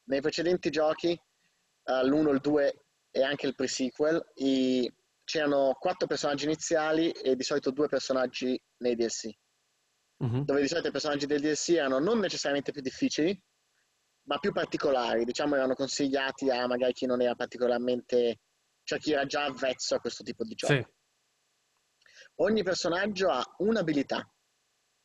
[0.07, 1.17] Nei precedenti giochi,
[1.83, 4.93] uh, l'1, il 2 e anche il pre-sequel, i...
[5.23, 9.29] c'erano quattro personaggi iniziali e di solito due personaggi nei DLC.
[10.17, 10.43] Uh-huh.
[10.43, 13.41] Dove di solito i personaggi del DLC erano non necessariamente più difficili,
[14.23, 15.23] ma più particolari.
[15.23, 18.39] Diciamo erano consigliati a magari chi non era particolarmente,
[18.83, 20.73] cioè chi era già avvezzo a questo tipo di gioco.
[20.73, 20.95] Sì.
[22.39, 24.29] Ogni personaggio ha un'abilità,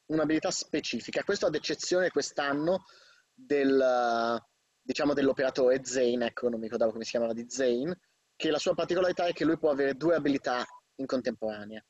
[0.07, 1.23] un'abilità specifica.
[1.23, 2.85] Questo ad eccezione quest'anno
[3.33, 4.39] del,
[4.83, 7.99] diciamo, dell'operatore Zane, ecco, non mi ricordavo come si chiamava di Zane,
[8.37, 10.65] che la sua particolarità è che lui può avere due abilità
[10.97, 11.83] in contemporanea.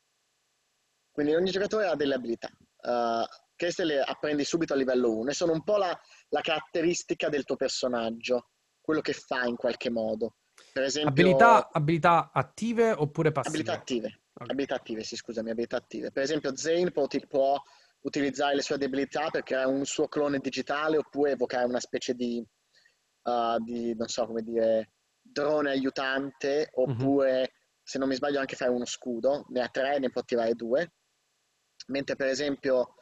[1.11, 2.49] Quindi ogni giocatore ha delle abilità.
[2.83, 3.25] Uh,
[3.57, 5.97] queste le apprendi subito a livello 1 e sono un po' la,
[6.29, 8.49] la, caratteristica del tuo personaggio,
[8.81, 10.37] quello che fa in qualche modo.
[10.73, 13.59] Per esempio, abilità, abilità attive oppure passive?
[13.59, 14.22] Abilità attive.
[14.35, 14.49] Okay.
[14.51, 16.11] Abilità attive, sì, scusami, abilità attive.
[16.11, 17.63] Per esempio, Zane può, può,
[18.03, 22.45] utilizzare le sue abilità per creare un suo clone digitale oppure evocare una specie di,
[23.23, 26.83] uh, di non so come dire, drone aiutante mhm.
[26.83, 27.45] oppure, mm-hmm.
[27.83, 29.45] se non mi sbaglio, anche fare uno scudo.
[29.51, 30.93] Ne ha tre, ne può tirare due.
[31.89, 32.95] Mentre, per esempio,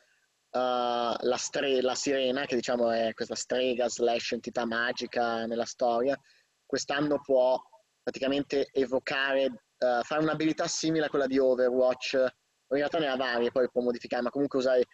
[0.53, 6.21] Uh, la, stre- la, sirena, che diciamo è questa strega slash entità magica nella storia,
[6.67, 7.57] quest'anno può
[8.03, 13.51] praticamente evocare uh, fare un'abilità simile a quella di Overwatch, in realtà ne ha varie,
[13.51, 14.85] poi può modificare, ma comunque usare,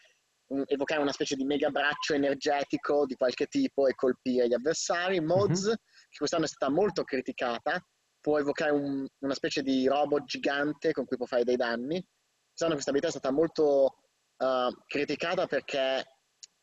[0.53, 5.21] un, evocare una specie di mega braccio energetico di qualche tipo e colpire gli avversari.
[5.21, 5.75] Mods, mm-hmm.
[6.09, 7.79] che quest'anno è stata molto criticata,
[8.21, 12.05] può evocare un, una specie di robot gigante con cui può fare dei danni.
[12.49, 13.99] Quest'anno questa abilità è stata molto
[14.39, 16.05] uh, criticata perché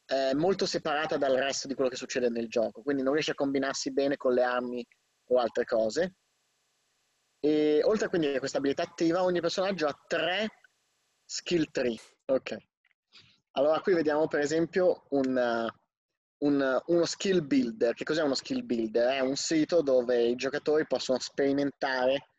[0.06, 3.36] è molto separata dal resto di quello che succede nel gioco, quindi non riesce a
[3.36, 4.86] combinarsi bene con le armi
[5.30, 6.16] o altre cose.
[7.46, 10.50] E oltre quindi a questa abilità attiva, ogni personaggio ha tre
[11.26, 12.00] skill tree.
[12.26, 12.56] Ok.
[13.52, 15.68] Allora qui vediamo per esempio un,
[16.38, 17.94] un, uno skill builder.
[17.94, 19.10] Che cos'è uno skill builder?
[19.10, 22.30] È un sito dove i giocatori possono sperimentare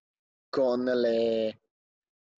[0.48, 1.58] con le,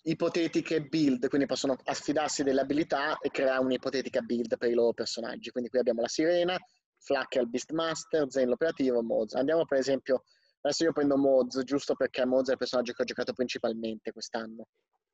[0.06, 5.50] ipotetiche build, quindi possono affidarsi delle abilità e creare un'ipotetica build per i loro personaggi.
[5.50, 6.56] Quindi qui abbiamo la Sirena,
[6.98, 9.34] Flack il Beastmaster, Zen l'operativo, Moz.
[9.34, 10.22] Andiamo per esempio,
[10.66, 14.66] adesso io prendo Moz giusto perché Moz è il personaggio che ho giocato principalmente quest'anno.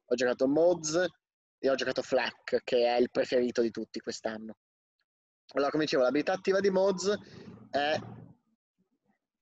[0.06, 1.06] Ho giocato Moz
[1.58, 4.56] e ho giocato Flack, che è il preferito di tutti quest'anno.
[5.54, 7.14] Allora, come dicevo, l'abilità attiva di Moz
[7.70, 7.98] è,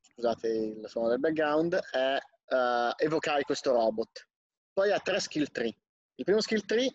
[0.01, 4.29] scusate il suono del background, è uh, evocare questo robot.
[4.73, 5.75] Poi ha tre skill tree.
[6.17, 6.93] Il primo skill tree,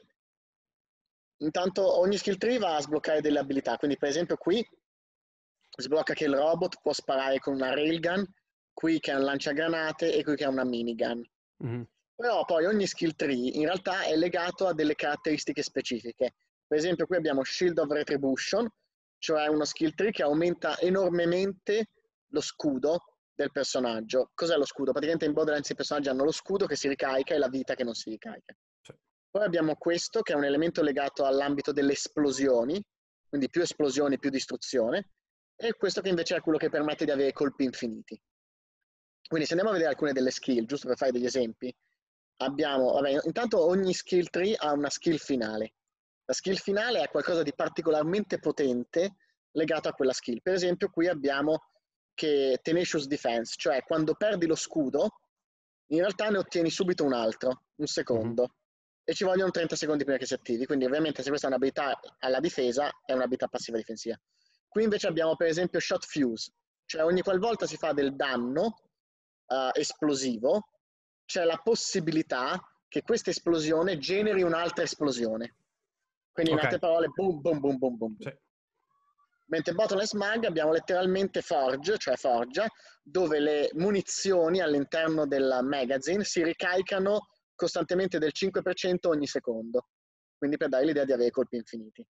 [1.37, 4.65] intanto ogni skill tree va a sbloccare delle abilità, quindi per esempio qui
[5.77, 8.25] sblocca che il robot può sparare con una railgun,
[8.75, 11.23] qui che è un lanciagranate e qui che è una minigun.
[11.63, 11.81] Mm-hmm.
[12.13, 16.35] Però poi ogni skill tree in realtà è legato a delle caratteristiche specifiche.
[16.67, 18.69] Per esempio qui abbiamo Shield of Retribution,
[19.17, 21.89] cioè uno skill tree che aumenta enormemente
[22.29, 22.99] lo scudo
[23.33, 24.31] del personaggio.
[24.33, 24.91] Cos'è lo scudo?
[24.91, 27.83] Praticamente in Borderlands i personaggi hanno lo scudo che si ricarica e la vita che
[27.83, 28.55] non si ricarica.
[28.81, 28.93] Sì.
[29.29, 32.81] Poi abbiamo questo che è un elemento legato all'ambito delle esplosioni,
[33.27, 35.11] quindi più esplosioni più distruzione,
[35.57, 38.19] e questo che invece è quello che permette di avere colpi infiniti.
[39.27, 41.73] Quindi se andiamo a vedere alcune delle skill, giusto per fare degli esempi,
[42.37, 45.73] abbiamo, vabbè, intanto ogni skill tree ha una skill finale.
[46.25, 49.15] La skill finale è qualcosa di particolarmente potente
[49.51, 50.41] legato a quella skill.
[50.41, 51.63] Per esempio qui abbiamo
[52.13, 55.09] che Tenacious Defense, cioè quando perdi lo scudo,
[55.87, 59.03] in realtà ne ottieni subito un altro, un secondo, mm-hmm.
[59.03, 60.65] e ci vogliono 30 secondi prima che si attivi.
[60.65, 64.19] Quindi ovviamente se questa è un'abilità alla difesa, è un'abilità passiva difensiva.
[64.67, 66.51] Qui invece abbiamo per esempio Shot Fuse,
[66.85, 68.84] cioè ogni qualvolta si fa del danno
[69.47, 70.69] uh, esplosivo,
[71.25, 75.55] c'è la possibilità che questa esplosione generi un'altra esplosione.
[76.31, 76.71] Quindi in okay.
[76.71, 78.15] altre parole, boom, boom, boom, boom, boom.
[78.19, 78.33] Sì.
[79.47, 82.67] Mentre Bottleness Mag abbiamo letteralmente Forge, cioè forgia,
[83.03, 89.87] dove le munizioni all'interno del magazine si ricaricano costantemente del 5% ogni secondo.
[90.37, 92.05] Quindi per dare l'idea di avere colpi infiniti.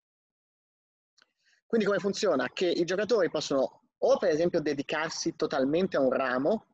[1.65, 2.50] Quindi come funziona?
[2.52, 6.67] Che i giocatori possono o per esempio dedicarsi totalmente a un ramo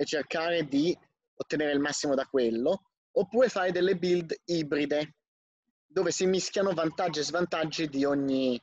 [0.00, 0.96] e cercare di
[1.34, 2.82] ottenere il massimo da quello,
[3.12, 5.16] oppure fare delle build ibride,
[5.86, 8.60] dove si mischiano vantaggi e svantaggi di ogni,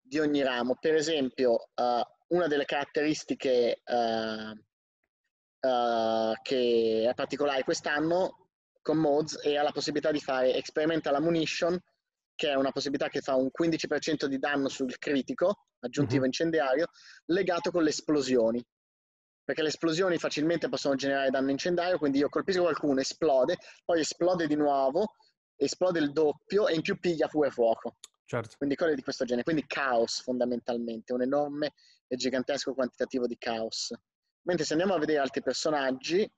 [0.00, 0.76] di ogni ramo.
[0.80, 8.48] Per esempio, uh, una delle caratteristiche uh, uh, che è particolare quest'anno
[8.80, 11.78] con Mods è la possibilità di fare Experimental Ammunition,
[12.34, 16.26] che è una possibilità che fa un 15% di danno sul critico, aggiuntivo mm-hmm.
[16.28, 16.86] incendiario,
[17.26, 18.64] legato con le esplosioni
[19.44, 24.46] perché le esplosioni facilmente possono generare danno incendiario, quindi io colpisco qualcuno, esplode, poi esplode
[24.46, 25.14] di nuovo,
[25.56, 27.96] esplode il doppio e in più piglia pure fuoco.
[28.24, 28.56] Certo.
[28.56, 31.74] Quindi cose di questo genere, quindi caos fondamentalmente, un enorme
[32.06, 33.92] e gigantesco quantitativo di caos.
[34.42, 36.30] Mentre se andiamo a vedere altri personaggi,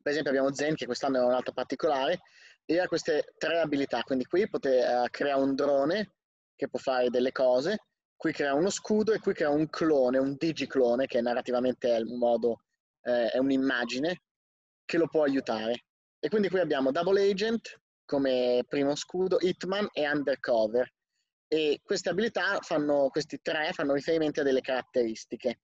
[0.00, 2.20] per esempio abbiamo Zen che quest'anno è un altro particolare,
[2.64, 6.14] e ha queste tre abilità, quindi qui potete uh, creare un drone
[6.56, 7.78] che può fare delle cose,
[8.16, 12.18] qui crea uno scudo e qui crea un clone, un digiclone, che narrativamente è un
[12.18, 12.62] modo,
[13.02, 14.22] eh, è un'immagine,
[14.84, 15.84] che lo può aiutare.
[16.18, 20.90] E quindi qui abbiamo Double Agent come primo scudo, Hitman e Undercover.
[21.48, 25.60] E queste abilità fanno, questi tre fanno riferimento a delle caratteristiche.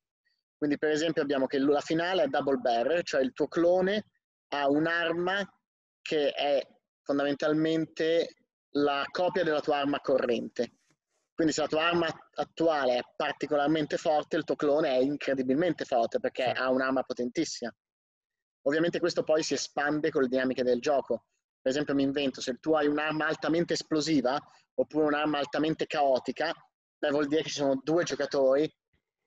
[0.57, 4.07] Quindi per esempio abbiamo che la finale è Double Bearer, cioè il tuo clone
[4.49, 5.43] ha un'arma
[6.01, 6.65] che è
[7.03, 8.35] fondamentalmente
[8.75, 10.82] la copia della tua arma corrente.
[11.35, 16.21] Quindi se la tua arma attuale è particolarmente forte, il tuo clone è incredibilmente forte
[16.21, 17.75] perché ha un'arma potentissima.
[18.62, 21.25] Ovviamente questo poi si espande con le dinamiche del gioco.
[21.61, 24.38] Per esempio mi invento, se tu hai un'arma altamente esplosiva
[24.75, 26.53] oppure un'arma altamente caotica,
[26.99, 28.73] beh, vuol dire che ci sono due giocatori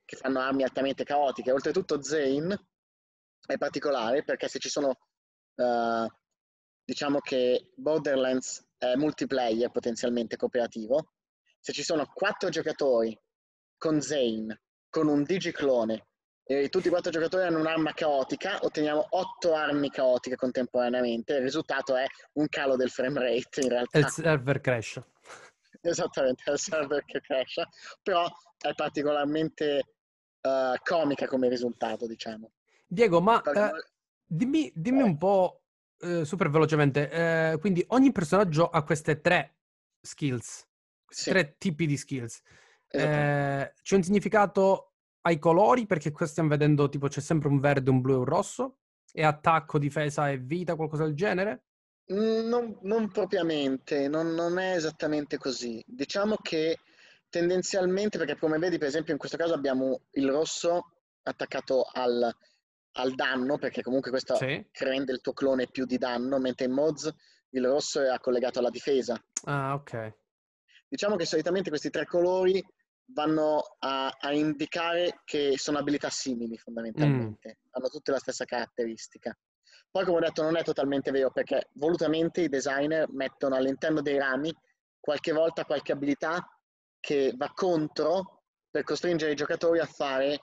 [0.06, 1.52] che fanno armi altamente caotiche.
[1.52, 2.68] Oltretutto Zane
[3.46, 4.90] è particolare perché se ci sono,
[5.56, 6.08] uh,
[6.84, 11.15] diciamo che Borderlands è multiplayer potenzialmente cooperativo,
[11.66, 13.20] se ci sono quattro giocatori
[13.76, 16.10] con Zane, con un digiclone,
[16.44, 21.34] e tutti i quattro giocatori hanno un'arma caotica, otteniamo otto armi caotiche contemporaneamente.
[21.34, 23.98] Il risultato è un calo del frame rate in realtà.
[23.98, 25.02] il server crash.
[25.82, 27.64] Esattamente, è il server che crash,
[28.04, 28.28] però
[28.60, 29.96] è particolarmente
[30.42, 32.52] uh, comica come risultato, diciamo.
[32.86, 33.72] Diego, ma uh,
[34.24, 35.64] dimmi, dimmi un po'
[36.02, 39.56] uh, super velocemente, quindi ogni personaggio ha queste tre
[40.00, 40.68] skills
[41.08, 41.30] sì.
[41.30, 42.42] tre tipi di skills.
[42.88, 47.90] Eh, c'è un significato ai colori perché qua stiamo vedendo tipo c'è sempre un verde,
[47.90, 48.78] un blu e un rosso
[49.12, 51.64] e attacco, difesa e vita, qualcosa del genere?
[52.14, 55.82] Mm, non, non propriamente, non, non, è esattamente così.
[55.88, 56.80] Diciamo che
[57.30, 60.92] tendenzialmente, perché come vedi per esempio in questo caso abbiamo il rosso
[61.24, 62.30] attaccato al,
[62.94, 64.64] al danno, perché comunque questo sì.
[64.74, 67.12] rende il tuo clone più di danno, mentre in mods
[67.50, 69.20] il rosso era collegato alla difesa.
[69.46, 70.14] Ah, ok.
[70.88, 72.64] Diciamo che solitamente questi tre colori
[73.08, 77.70] vanno a, a indicare che sono abilità simili fondamentalmente, mm.
[77.72, 79.38] hanno tutte la stessa caratteristica.
[79.92, 84.18] Poi, come ho detto, non è totalmente vero perché volutamente i designer mettono all'interno dei
[84.18, 84.54] rami
[85.00, 86.46] qualche volta qualche abilità
[87.00, 90.40] che va contro per costringere i giocatori a fare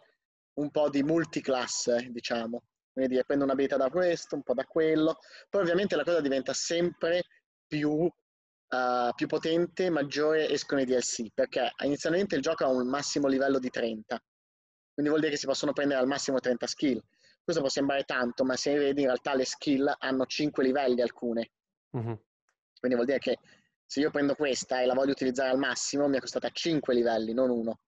[0.54, 2.62] un po' di multiclass, diciamo.
[2.92, 5.18] Quindi prendo un'abilità da questo, un po' da quello.
[5.48, 7.24] Poi ovviamente la cosa diventa sempre
[7.66, 8.08] più,
[8.72, 13.58] uh, più potente, maggiore escono i DLC, perché inizialmente il gioco ha un massimo livello
[13.58, 14.20] di 30.
[14.92, 17.00] Quindi vuol dire che si possono prendere al massimo 30 skill.
[17.42, 21.50] Questo può sembrare tanto, ma se vedi in realtà le skill hanno 5 livelli alcune.
[21.90, 22.20] Uh-huh.
[22.78, 23.38] Quindi vuol dire che
[23.84, 27.32] se io prendo questa e la voglio utilizzare al massimo, mi è costata 5 livelli,
[27.32, 27.80] non uno.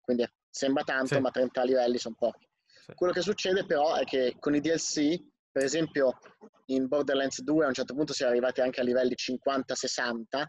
[0.00, 1.20] Quindi sembra tanto, sì.
[1.20, 2.46] ma 30 livelli sono pochi.
[2.84, 2.94] Sì.
[2.94, 5.18] Quello che succede però è che con i DLC,
[5.50, 6.18] per esempio
[6.66, 10.44] in Borderlands 2 a un certo punto si è arrivati anche a livelli 50-60,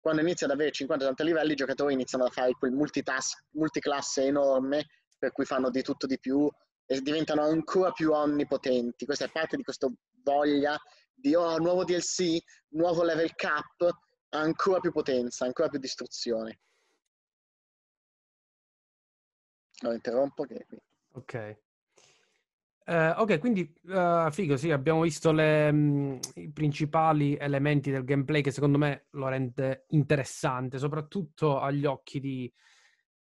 [0.00, 4.86] quando inizia ad avere 50-60 livelli i giocatori iniziano a fare quel multitask, multiclasse enorme
[5.18, 6.48] per cui fanno di tutto di più
[6.86, 9.06] e diventano ancora più onnipotenti.
[9.06, 9.88] Questa è parte di questa
[10.22, 10.78] voglia
[11.14, 12.38] di oh, nuovo DLC,
[12.70, 13.88] nuovo level cap,
[14.30, 16.60] ancora più potenza, ancora più distruzione.
[19.80, 20.66] Lo interrompo che.
[21.12, 21.62] Ok.
[22.86, 28.42] Uh, ok, quindi uh, figo, sì, abbiamo visto le, um, i principali elementi del gameplay
[28.42, 32.52] che secondo me lo rende interessante, soprattutto agli occhi di,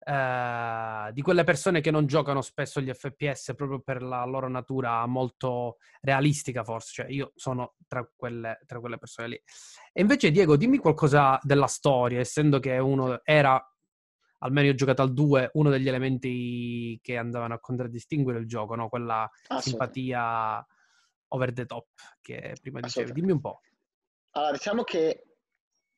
[0.06, 5.06] uh, di quelle persone che non giocano spesso gli FPS proprio per la loro natura
[5.06, 7.04] molto realistica, forse.
[7.04, 9.42] Cioè, io sono tra quelle, tra quelle persone lì.
[9.92, 13.62] E invece, Diego, dimmi qualcosa della storia, essendo che uno era
[14.43, 18.75] almeno io ho giocato al 2, uno degli elementi che andavano a contraddistinguere il gioco,
[18.75, 18.89] no?
[18.89, 20.65] quella simpatia
[21.30, 21.88] over the top
[22.21, 23.12] che prima dicevi.
[23.12, 23.62] Dimmi un po'.
[24.32, 25.25] Allora, diciamo che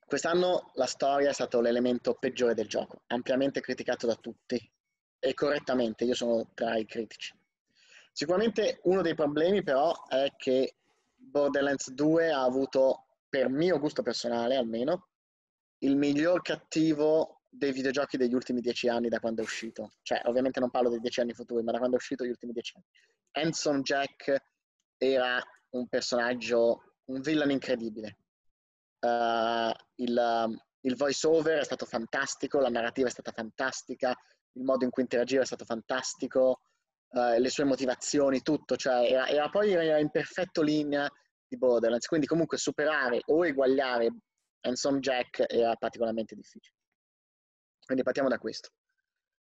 [0.05, 4.71] quest'anno la storia è stato l'elemento peggiore del gioco, ampiamente criticato da tutti
[5.19, 7.33] e correttamente, io sono tra i critici.
[8.11, 10.75] Sicuramente uno dei problemi però è che
[11.15, 15.07] Borderlands 2 ha avuto, per mio gusto personale almeno,
[15.79, 19.91] il miglior cattivo dei videogiochi degli ultimi dieci anni da quando è uscito.
[20.01, 22.51] Cioè, ovviamente non parlo dei dieci anni futuri, ma da quando è uscito gli ultimi
[22.51, 22.85] dieci anni.
[23.31, 24.43] Hanson Jack
[24.97, 28.17] era un personaggio, un villain incredibile.
[28.99, 34.15] Uh, il, il voice over è stato fantastico, la narrativa è stata fantastica,
[34.53, 36.61] il modo in cui interagiva è stato fantastico,
[37.09, 38.75] uh, le sue motivazioni, tutto.
[38.75, 41.07] Cioè, era, era poi era in perfetto linea
[41.47, 42.07] di Borderlands.
[42.07, 44.11] Quindi comunque superare o eguagliare
[44.61, 46.77] Hanson Jack era particolarmente difficile.
[47.85, 48.69] Quindi partiamo da questo.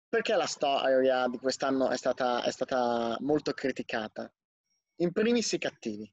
[0.07, 4.31] Perché la storia di quest'anno è stata, è stata molto criticata?
[4.99, 6.11] In primis i cattivi.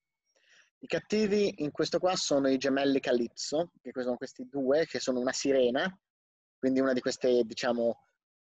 [0.79, 5.21] I cattivi in questo qua sono i gemelli Calypso, che sono questi due, che sono
[5.21, 5.87] una sirena,
[6.59, 8.03] quindi una di queste, diciamo,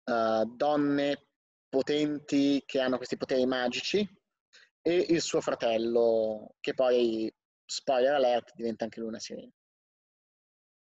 [0.04, 1.28] uh, donne
[1.68, 4.08] potenti che hanno questi poteri magici,
[4.82, 7.34] e il suo fratello, che poi,
[7.66, 9.52] spoiler alert, diventa anche lui una sirena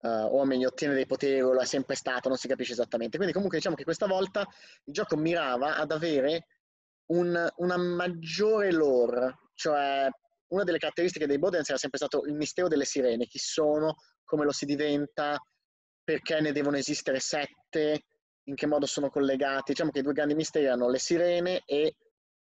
[0.01, 3.17] uh, o meglio ottiene dei poteri o lo è sempre stato, non si capisce esattamente.
[3.17, 4.41] Quindi comunque diciamo che questa volta
[4.85, 6.47] il gioco mirava ad avere
[7.07, 10.09] un, una maggiore lore, cioè
[10.49, 14.45] una delle caratteristiche dei Borderlands era sempre stato il mistero delle sirene, chi sono, come
[14.45, 15.39] lo si diventa,
[16.03, 18.05] perché ne devono esistere sette,
[18.45, 19.73] in che modo sono collegati.
[19.73, 21.97] Diciamo che i due grandi misteri erano le sirene e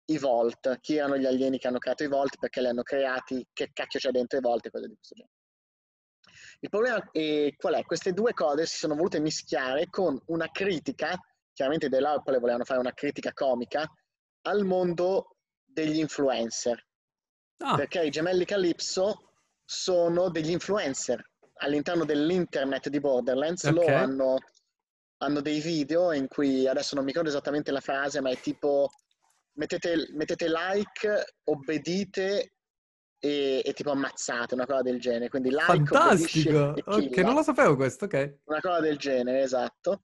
[0.06, 3.46] i Vault, chi erano gli alieni che hanno creato i Vault, perché li hanno creati,
[3.52, 5.41] che cacchio c'è dentro i Vault e cose di questo genere.
[6.64, 7.84] Il problema è qual è?
[7.84, 11.20] Queste due cose si sono volute mischiare con una critica,
[11.54, 13.90] chiaramente dell'Apple Lorpole volevano fare una critica comica,
[14.44, 16.86] al mondo degli influencer.
[17.58, 17.76] Ah.
[17.76, 19.34] Perché i gemelli Calypso
[19.66, 21.30] sono degli influencer
[21.62, 23.64] all'interno dell'internet di Borderlands.
[23.64, 23.76] Okay.
[23.76, 24.38] Loro hanno,
[25.18, 28.92] hanno, dei video in cui, adesso non mi ricordo esattamente la frase, ma è tipo
[29.54, 32.54] mettete, mettete like, obbedite
[33.24, 35.30] e, e, tipo ammazzate, una cosa del genere.
[35.30, 36.74] Quindi like, Fantastico!
[36.86, 38.40] Ok, non lo sapevo questo, ok.
[38.46, 40.04] Una cosa del genere, esatto.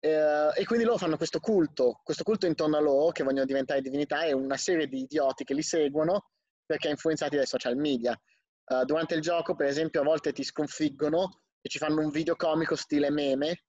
[0.00, 3.82] Eh, e quindi loro fanno questo culto, questo culto intorno a loro che vogliono diventare
[3.82, 6.30] divinità e una serie di idioti che li seguono
[6.64, 8.18] perché influenzati dai social media.
[8.64, 12.36] Uh, durante il gioco, per esempio, a volte ti sconfiggono e ci fanno un video
[12.36, 13.64] comico stile meme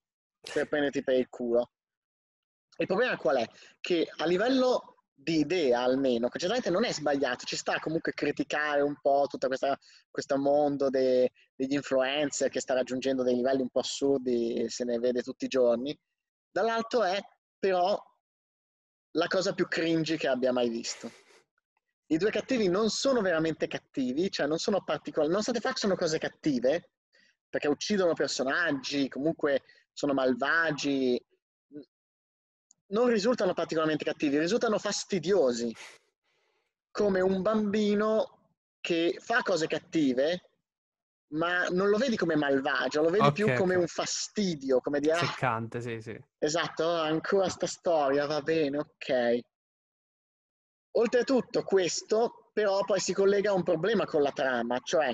[0.53, 1.71] per prenderti per il culo.
[2.77, 3.47] Il problema qual è?
[3.79, 8.15] Che a livello di idea almeno, che certamente non è sbagliato, ci sta comunque a
[8.15, 13.69] criticare un po' tutto questo mondo de, degli influencer che sta raggiungendo dei livelli un
[13.69, 15.97] po' assurdi, se ne vede tutti i giorni.
[16.49, 17.19] Dall'altro è
[17.57, 17.97] però
[19.11, 21.11] la cosa più cringy che abbia mai visto.
[22.07, 26.91] i due cattivi non sono veramente cattivi, cioè non sono particolari, nonostante facciano cose cattive,
[27.49, 29.63] perché uccidono personaggi, comunque
[29.93, 31.21] sono malvagi,
[32.91, 35.75] non risultano particolarmente cattivi, risultano fastidiosi,
[36.91, 38.39] come un bambino
[38.79, 40.49] che fa cose cattive,
[41.33, 43.77] ma non lo vedi come malvagio, lo vedi okay, più come okay.
[43.77, 45.09] un fastidio, come di...
[45.09, 46.19] Ah, Seccante, sì, sì.
[46.37, 49.39] Esatto, ancora sta storia, va bene, ok.
[50.93, 55.13] Oltretutto questo però poi si collega a un problema con la trama, cioè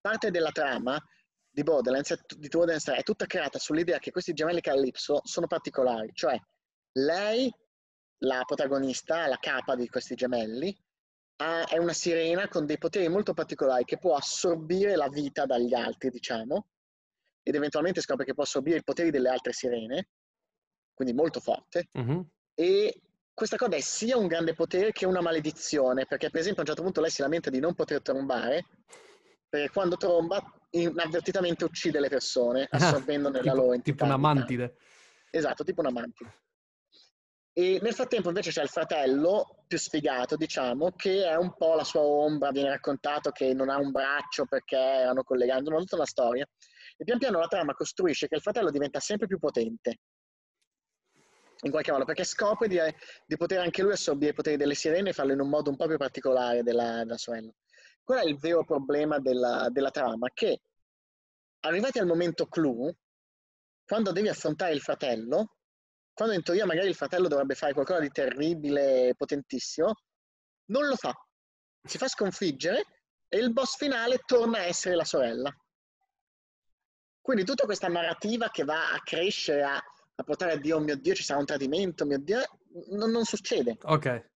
[0.00, 1.00] parte della trama
[1.48, 6.10] di Borderlands, di Borderlands 3 è tutta creata sull'idea che questi gemelli Calypso sono particolari,
[6.12, 6.36] cioè
[6.94, 7.52] lei,
[8.18, 10.76] la protagonista, la capa di questi gemelli,
[11.36, 15.74] ha, è una sirena con dei poteri molto particolari che può assorbire la vita dagli
[15.74, 16.68] altri, diciamo,
[17.42, 20.08] ed eventualmente scopre che può assorbire i poteri delle altre sirene,
[20.94, 22.20] quindi molto forte, mm-hmm.
[22.54, 23.00] e
[23.34, 26.68] questa cosa è sia un grande potere che una maledizione, perché per esempio a un
[26.68, 28.64] certo punto lei si lamenta di non poter trombare,
[29.48, 30.40] perché quando tromba
[30.70, 34.04] inavvertitamente uccide le persone, ah, assorbendone tipo, la loro entità.
[34.04, 34.76] Tipo una mantide.
[35.30, 36.43] Esatto, tipo una mantide.
[37.56, 41.84] E nel frattempo invece c'è il fratello più sfigato, diciamo, che è un po' la
[41.84, 46.04] sua ombra, viene raccontato che non ha un braccio perché erano collegati, non tutta una
[46.04, 46.44] storia.
[46.96, 49.98] E pian piano la trama costruisce che il fratello diventa sempre più potente
[51.62, 52.78] in qualche modo, perché scopre di,
[53.24, 55.76] di, poter anche lui assorbire i poteri delle sirene e farlo in un modo un
[55.76, 57.52] po' più particolare della, della sorella.
[58.02, 60.28] Qual è il vero problema della, della trama?
[60.34, 60.60] Che
[61.60, 62.92] arrivati al momento clou,
[63.86, 65.56] quando devi affrontare il fratello,
[66.14, 69.94] quando in teoria magari il fratello dovrebbe fare qualcosa di terribile potentissimo,
[70.66, 71.12] non lo fa.
[71.82, 72.84] Si fa sconfiggere
[73.28, 75.54] e il boss finale torna a essere la sorella.
[77.20, 79.82] Quindi tutta questa narrativa che va a crescere, a
[80.16, 82.40] a portare a Dio, oh mio Dio, ci sarà un tradimento, mio Dio,
[82.90, 83.78] non, non succede.
[83.82, 84.30] Ok.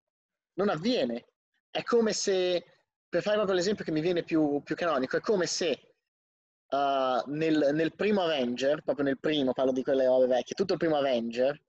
[0.54, 1.26] Non avviene.
[1.70, 2.64] È come se,
[3.08, 5.94] per fare proprio l'esempio che mi viene più, più canonico, è come se
[6.68, 10.78] uh, nel, nel, primo Avenger, proprio nel primo, parlo di quelle robe vecchie, tutto il
[10.78, 11.60] primo Avenger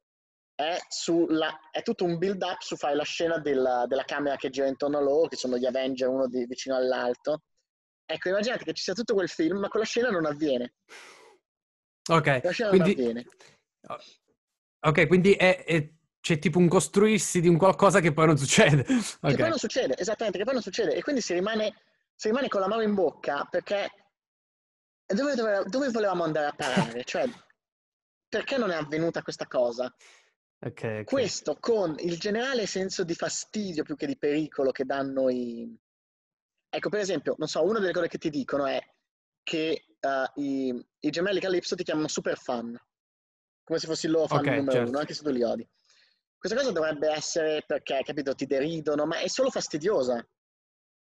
[0.60, 4.50] è, sulla, è tutto un build up su fare la scena della, della, camera che
[4.50, 7.44] gira intorno a loro, che sono gli Avenger uno di, vicino all'altro.
[8.06, 10.74] Ecco, immaginate che ci sia tutto quel film, ma quella scena non avviene.
[12.10, 13.26] Ok, quindi,
[14.82, 15.90] Ok, quindi è, è,
[16.20, 18.82] c'è tipo un costruirsi di un qualcosa che poi non succede.
[18.82, 19.32] Okay.
[19.32, 20.94] Che poi non succede, esattamente, che poi non succede.
[20.94, 21.74] E quindi si rimane,
[22.16, 23.90] si rimane con la mano in bocca perché
[25.06, 27.04] dove, dove, dove volevamo andare a parare?
[27.06, 27.24] cioè,
[28.28, 29.94] perché non è avvenuta questa cosa?
[30.62, 31.04] Okay, okay.
[31.06, 35.74] Questo con il generale senso di fastidio più che di pericolo che danno i...
[36.70, 38.80] Ecco, per esempio, non so, una delle cose che ti dicono è
[39.42, 42.78] che uh, i, i gemelli Calypso ti chiamano super fan
[43.70, 44.90] come se fossi il loro fan okay, numero certo.
[44.90, 45.70] uno, anche se tu li odi.
[46.40, 50.28] Questa cosa dovrebbe essere perché, capito, ti deridono, ma è solo fastidiosa.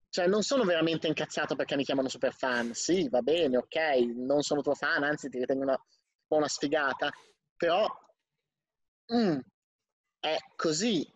[0.08, 2.74] Cioè, non sono veramente incazzato perché mi chiamano super fan.
[2.74, 3.76] Sì, va bene, ok,
[4.16, 7.08] non sono tuo fan, anzi ti ritengo una, un po' una sfigata.
[7.56, 7.86] Però
[9.14, 9.38] mm,
[10.20, 11.06] è così.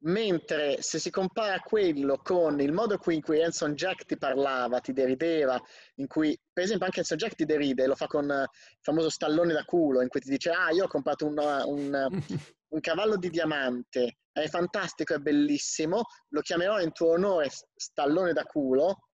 [0.00, 4.92] Mentre se si compara quello con il modo in cui Hanson Jack ti parlava, ti
[4.92, 5.60] derideva,
[5.96, 9.52] in cui per esempio anche Hanson Jack ti deride, lo fa con il famoso stallone
[9.52, 12.08] da culo, in cui ti dice ah io ho comprato un, un,
[12.68, 18.44] un cavallo di diamante, è fantastico, è bellissimo, lo chiamerò in tuo onore stallone da
[18.44, 19.08] culo,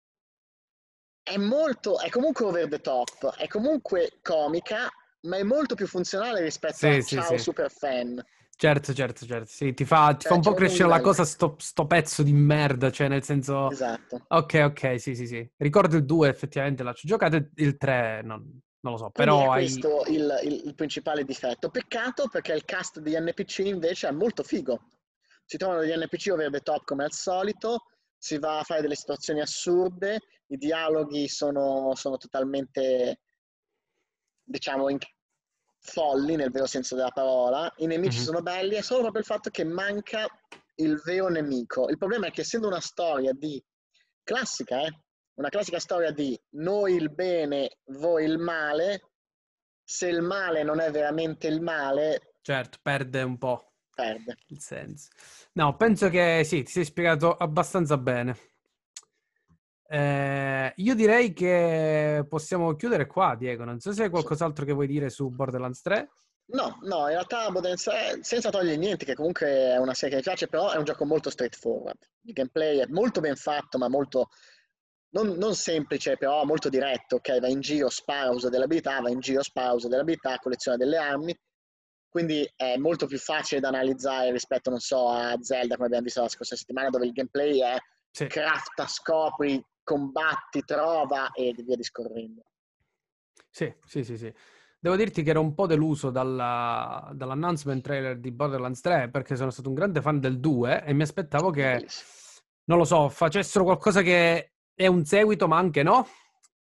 [1.23, 4.91] è molto, è comunque over the top, è comunque comica,
[5.25, 7.39] ma è molto più funzionale rispetto sì, a sì, Ciao sì.
[7.39, 8.25] Super Fan.
[8.57, 9.51] Certo, certo, certo.
[9.51, 12.33] Sì, ti fa, ti eh, fa un po' crescere la cosa sto, sto, pezzo di
[12.33, 13.71] merda, cioè nel senso...
[13.71, 14.25] Esatto.
[14.29, 15.51] Ok, ok, sì, sì, sì.
[15.57, 19.53] Ricordo il 2 effettivamente l'ho giocato, il 3 non, non lo so, Quindi però...
[19.53, 20.15] È questo hai...
[20.15, 21.69] il, il, il, principale difetto.
[21.69, 24.81] Peccato perché il cast di NPC invece è molto figo.
[25.45, 28.95] Si trovano gli NPC over the top come al solito, si va a fare delle
[28.95, 33.21] situazioni assurde, i dialoghi sono, sono totalmente,
[34.45, 34.99] diciamo, in,
[35.85, 38.27] folli nel vero senso della parola, i nemici mm-hmm.
[38.27, 40.27] sono belli, è solo proprio il fatto che manca
[40.77, 41.89] il vero nemico.
[41.89, 43.63] Il problema è che essendo una storia di
[44.23, 45.01] classica, eh?
[45.35, 49.11] una classica storia di noi il bene, voi il male,
[49.83, 52.37] se il male non è veramente il male...
[52.41, 53.73] Certo, perde un po'.
[53.95, 54.37] Perde.
[54.49, 55.09] Il senso.
[55.53, 58.37] No, penso che sì, ti sei spiegato abbastanza bene.
[59.87, 63.65] Eh, io direi che possiamo chiudere qua, Diego.
[63.65, 66.11] Non so se hai qualcos'altro che vuoi dire su Borderlands 3.
[66.47, 70.17] No, no, in realtà Borderlands 3, senza togliere niente, che comunque è una serie che
[70.17, 71.99] mi piace, però è un gioco molto straightforward.
[72.23, 74.29] Il gameplay è molto ben fatto, ma molto...
[75.15, 77.17] Non, non semplice, però molto diretto.
[77.17, 80.39] Ok, va in giro, spara, usa delle abilità, va in giro, spara, usa delle abilità,
[80.39, 81.39] colleziona delle armi.
[82.09, 86.21] quindi è molto più facile da analizzare rispetto, non so, a Zelda, come abbiamo visto
[86.21, 87.77] la scorsa settimana, dove il gameplay è
[88.11, 88.27] sì.
[88.27, 92.43] crafta, scopri, combatti, trova e via discorrendo.
[93.51, 94.35] Sì, sì, sì, sì.
[94.81, 99.51] Devo dirti che ero un po' deluso dalla, dall'announcement trailer di Borderlands 3 perché sono
[99.51, 101.87] stato un grande fan del 2 e mi aspettavo che,
[102.65, 106.07] non lo so, facessero qualcosa che è un seguito ma anche no.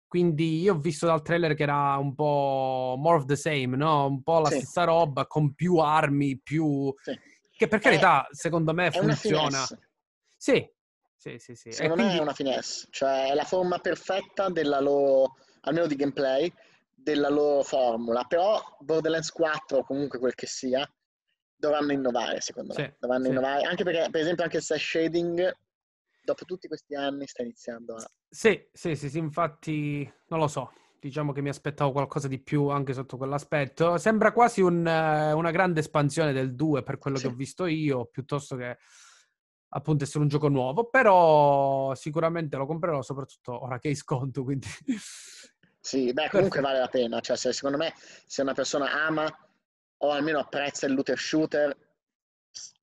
[0.07, 4.05] Quindi io ho visto dal trailer che era un po' more of the same, no?
[4.05, 4.57] Un po' la sì.
[4.57, 6.93] stessa roba con più armi, più...
[7.01, 7.19] Sì.
[7.55, 9.65] Che per carità, è, secondo me funziona.
[10.37, 10.71] Sì,
[11.23, 11.71] sì, sì, sì.
[11.71, 12.13] Secondo quindi...
[12.13, 16.51] me è una finesse, cioè è la forma perfetta della loro, almeno di gameplay,
[16.93, 20.89] della loro formula, però Borderlands 4 o comunque quel che sia
[21.55, 23.29] dovranno innovare secondo me, dovranno sì.
[23.29, 25.57] innovare anche perché per esempio anche il cel shading
[26.21, 28.05] dopo tutti questi anni sta iniziando a...
[28.29, 32.67] Sì, sì, sì, sì, infatti non lo so, diciamo che mi aspettavo qualcosa di più
[32.67, 33.97] anche sotto quell'aspetto.
[33.97, 37.23] Sembra quasi un, una grande espansione del 2 per quello sì.
[37.23, 38.77] che ho visto io, piuttosto che
[39.75, 44.43] appunto essere un gioco nuovo, però sicuramente lo comprerò soprattutto ora che è in sconto,
[44.43, 44.67] quindi
[45.83, 47.19] sì, beh, comunque vale la pena.
[47.19, 47.93] Cioè, se, secondo me,
[48.25, 49.27] se una persona ama
[49.97, 51.75] o almeno apprezza il looter shooter,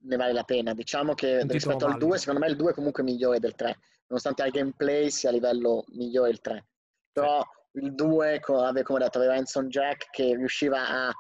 [0.01, 0.75] ne vale la pena.
[0.75, 3.79] Diciamo che rispetto al 2, secondo me il 2 è comunque migliore del 3,
[4.09, 6.67] nonostante il gameplay sia a livello migliore del 3.
[7.11, 7.85] Però sì.
[7.85, 11.13] il 2, come ho detto, aveva Hanson Jack che riusciva a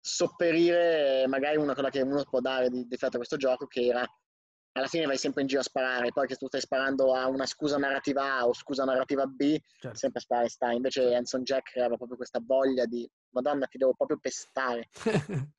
[0.00, 4.04] sopperire magari una cosa che uno può dare di difetto a questo gioco, che era
[4.78, 7.46] alla fine vai sempre in giro a sparare, poi che tu stai sparando a una
[7.46, 9.96] scusa narrativa A o scusa narrativa B, certo.
[9.96, 10.76] sempre sparare stai.
[10.76, 11.16] Invece certo.
[11.16, 14.88] Hanson Jack aveva proprio questa voglia di Madonna, ti devo proprio pestare.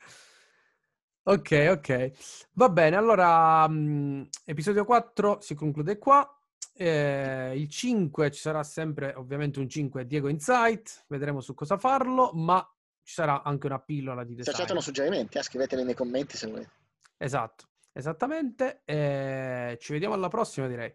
[1.24, 2.12] ok, ok.
[2.54, 6.28] Va bene, allora um, episodio 4 si conclude qua.
[6.74, 12.32] Eh, il 5 ci sarà sempre ovviamente un 5 Diego Insight, vedremo su cosa farlo,
[12.34, 12.66] ma
[13.04, 14.54] ci sarà anche una pillola di design.
[14.54, 16.72] Se accettano suggerimenti, eh, scriveteli nei commenti se volete.
[17.18, 17.69] Esatto.
[18.00, 20.90] Esattamente, e ci vediamo alla prossima direi.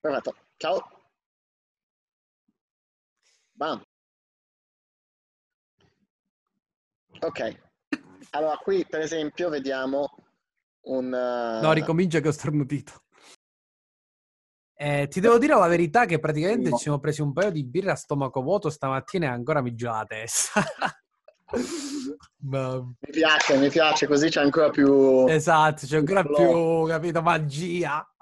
[0.00, 1.10] Perfetto, ciao.
[3.52, 3.82] Bam.
[7.20, 7.60] Ok,
[8.30, 10.08] allora qui per esempio vediamo
[10.86, 11.12] un...
[11.12, 11.62] Uh...
[11.62, 13.02] No, ricomincia che ho starnutito.
[14.74, 16.76] Eh, ti devo dire la verità che praticamente no.
[16.76, 19.98] ci siamo presi un paio di birra a stomaco vuoto stamattina e ancora mi già
[19.98, 20.62] la testa.
[22.42, 22.76] Ma...
[22.76, 25.26] Mi piace, mi piace, così c'è ancora più...
[25.28, 28.06] Esatto, c'è ancora più, capito, magia.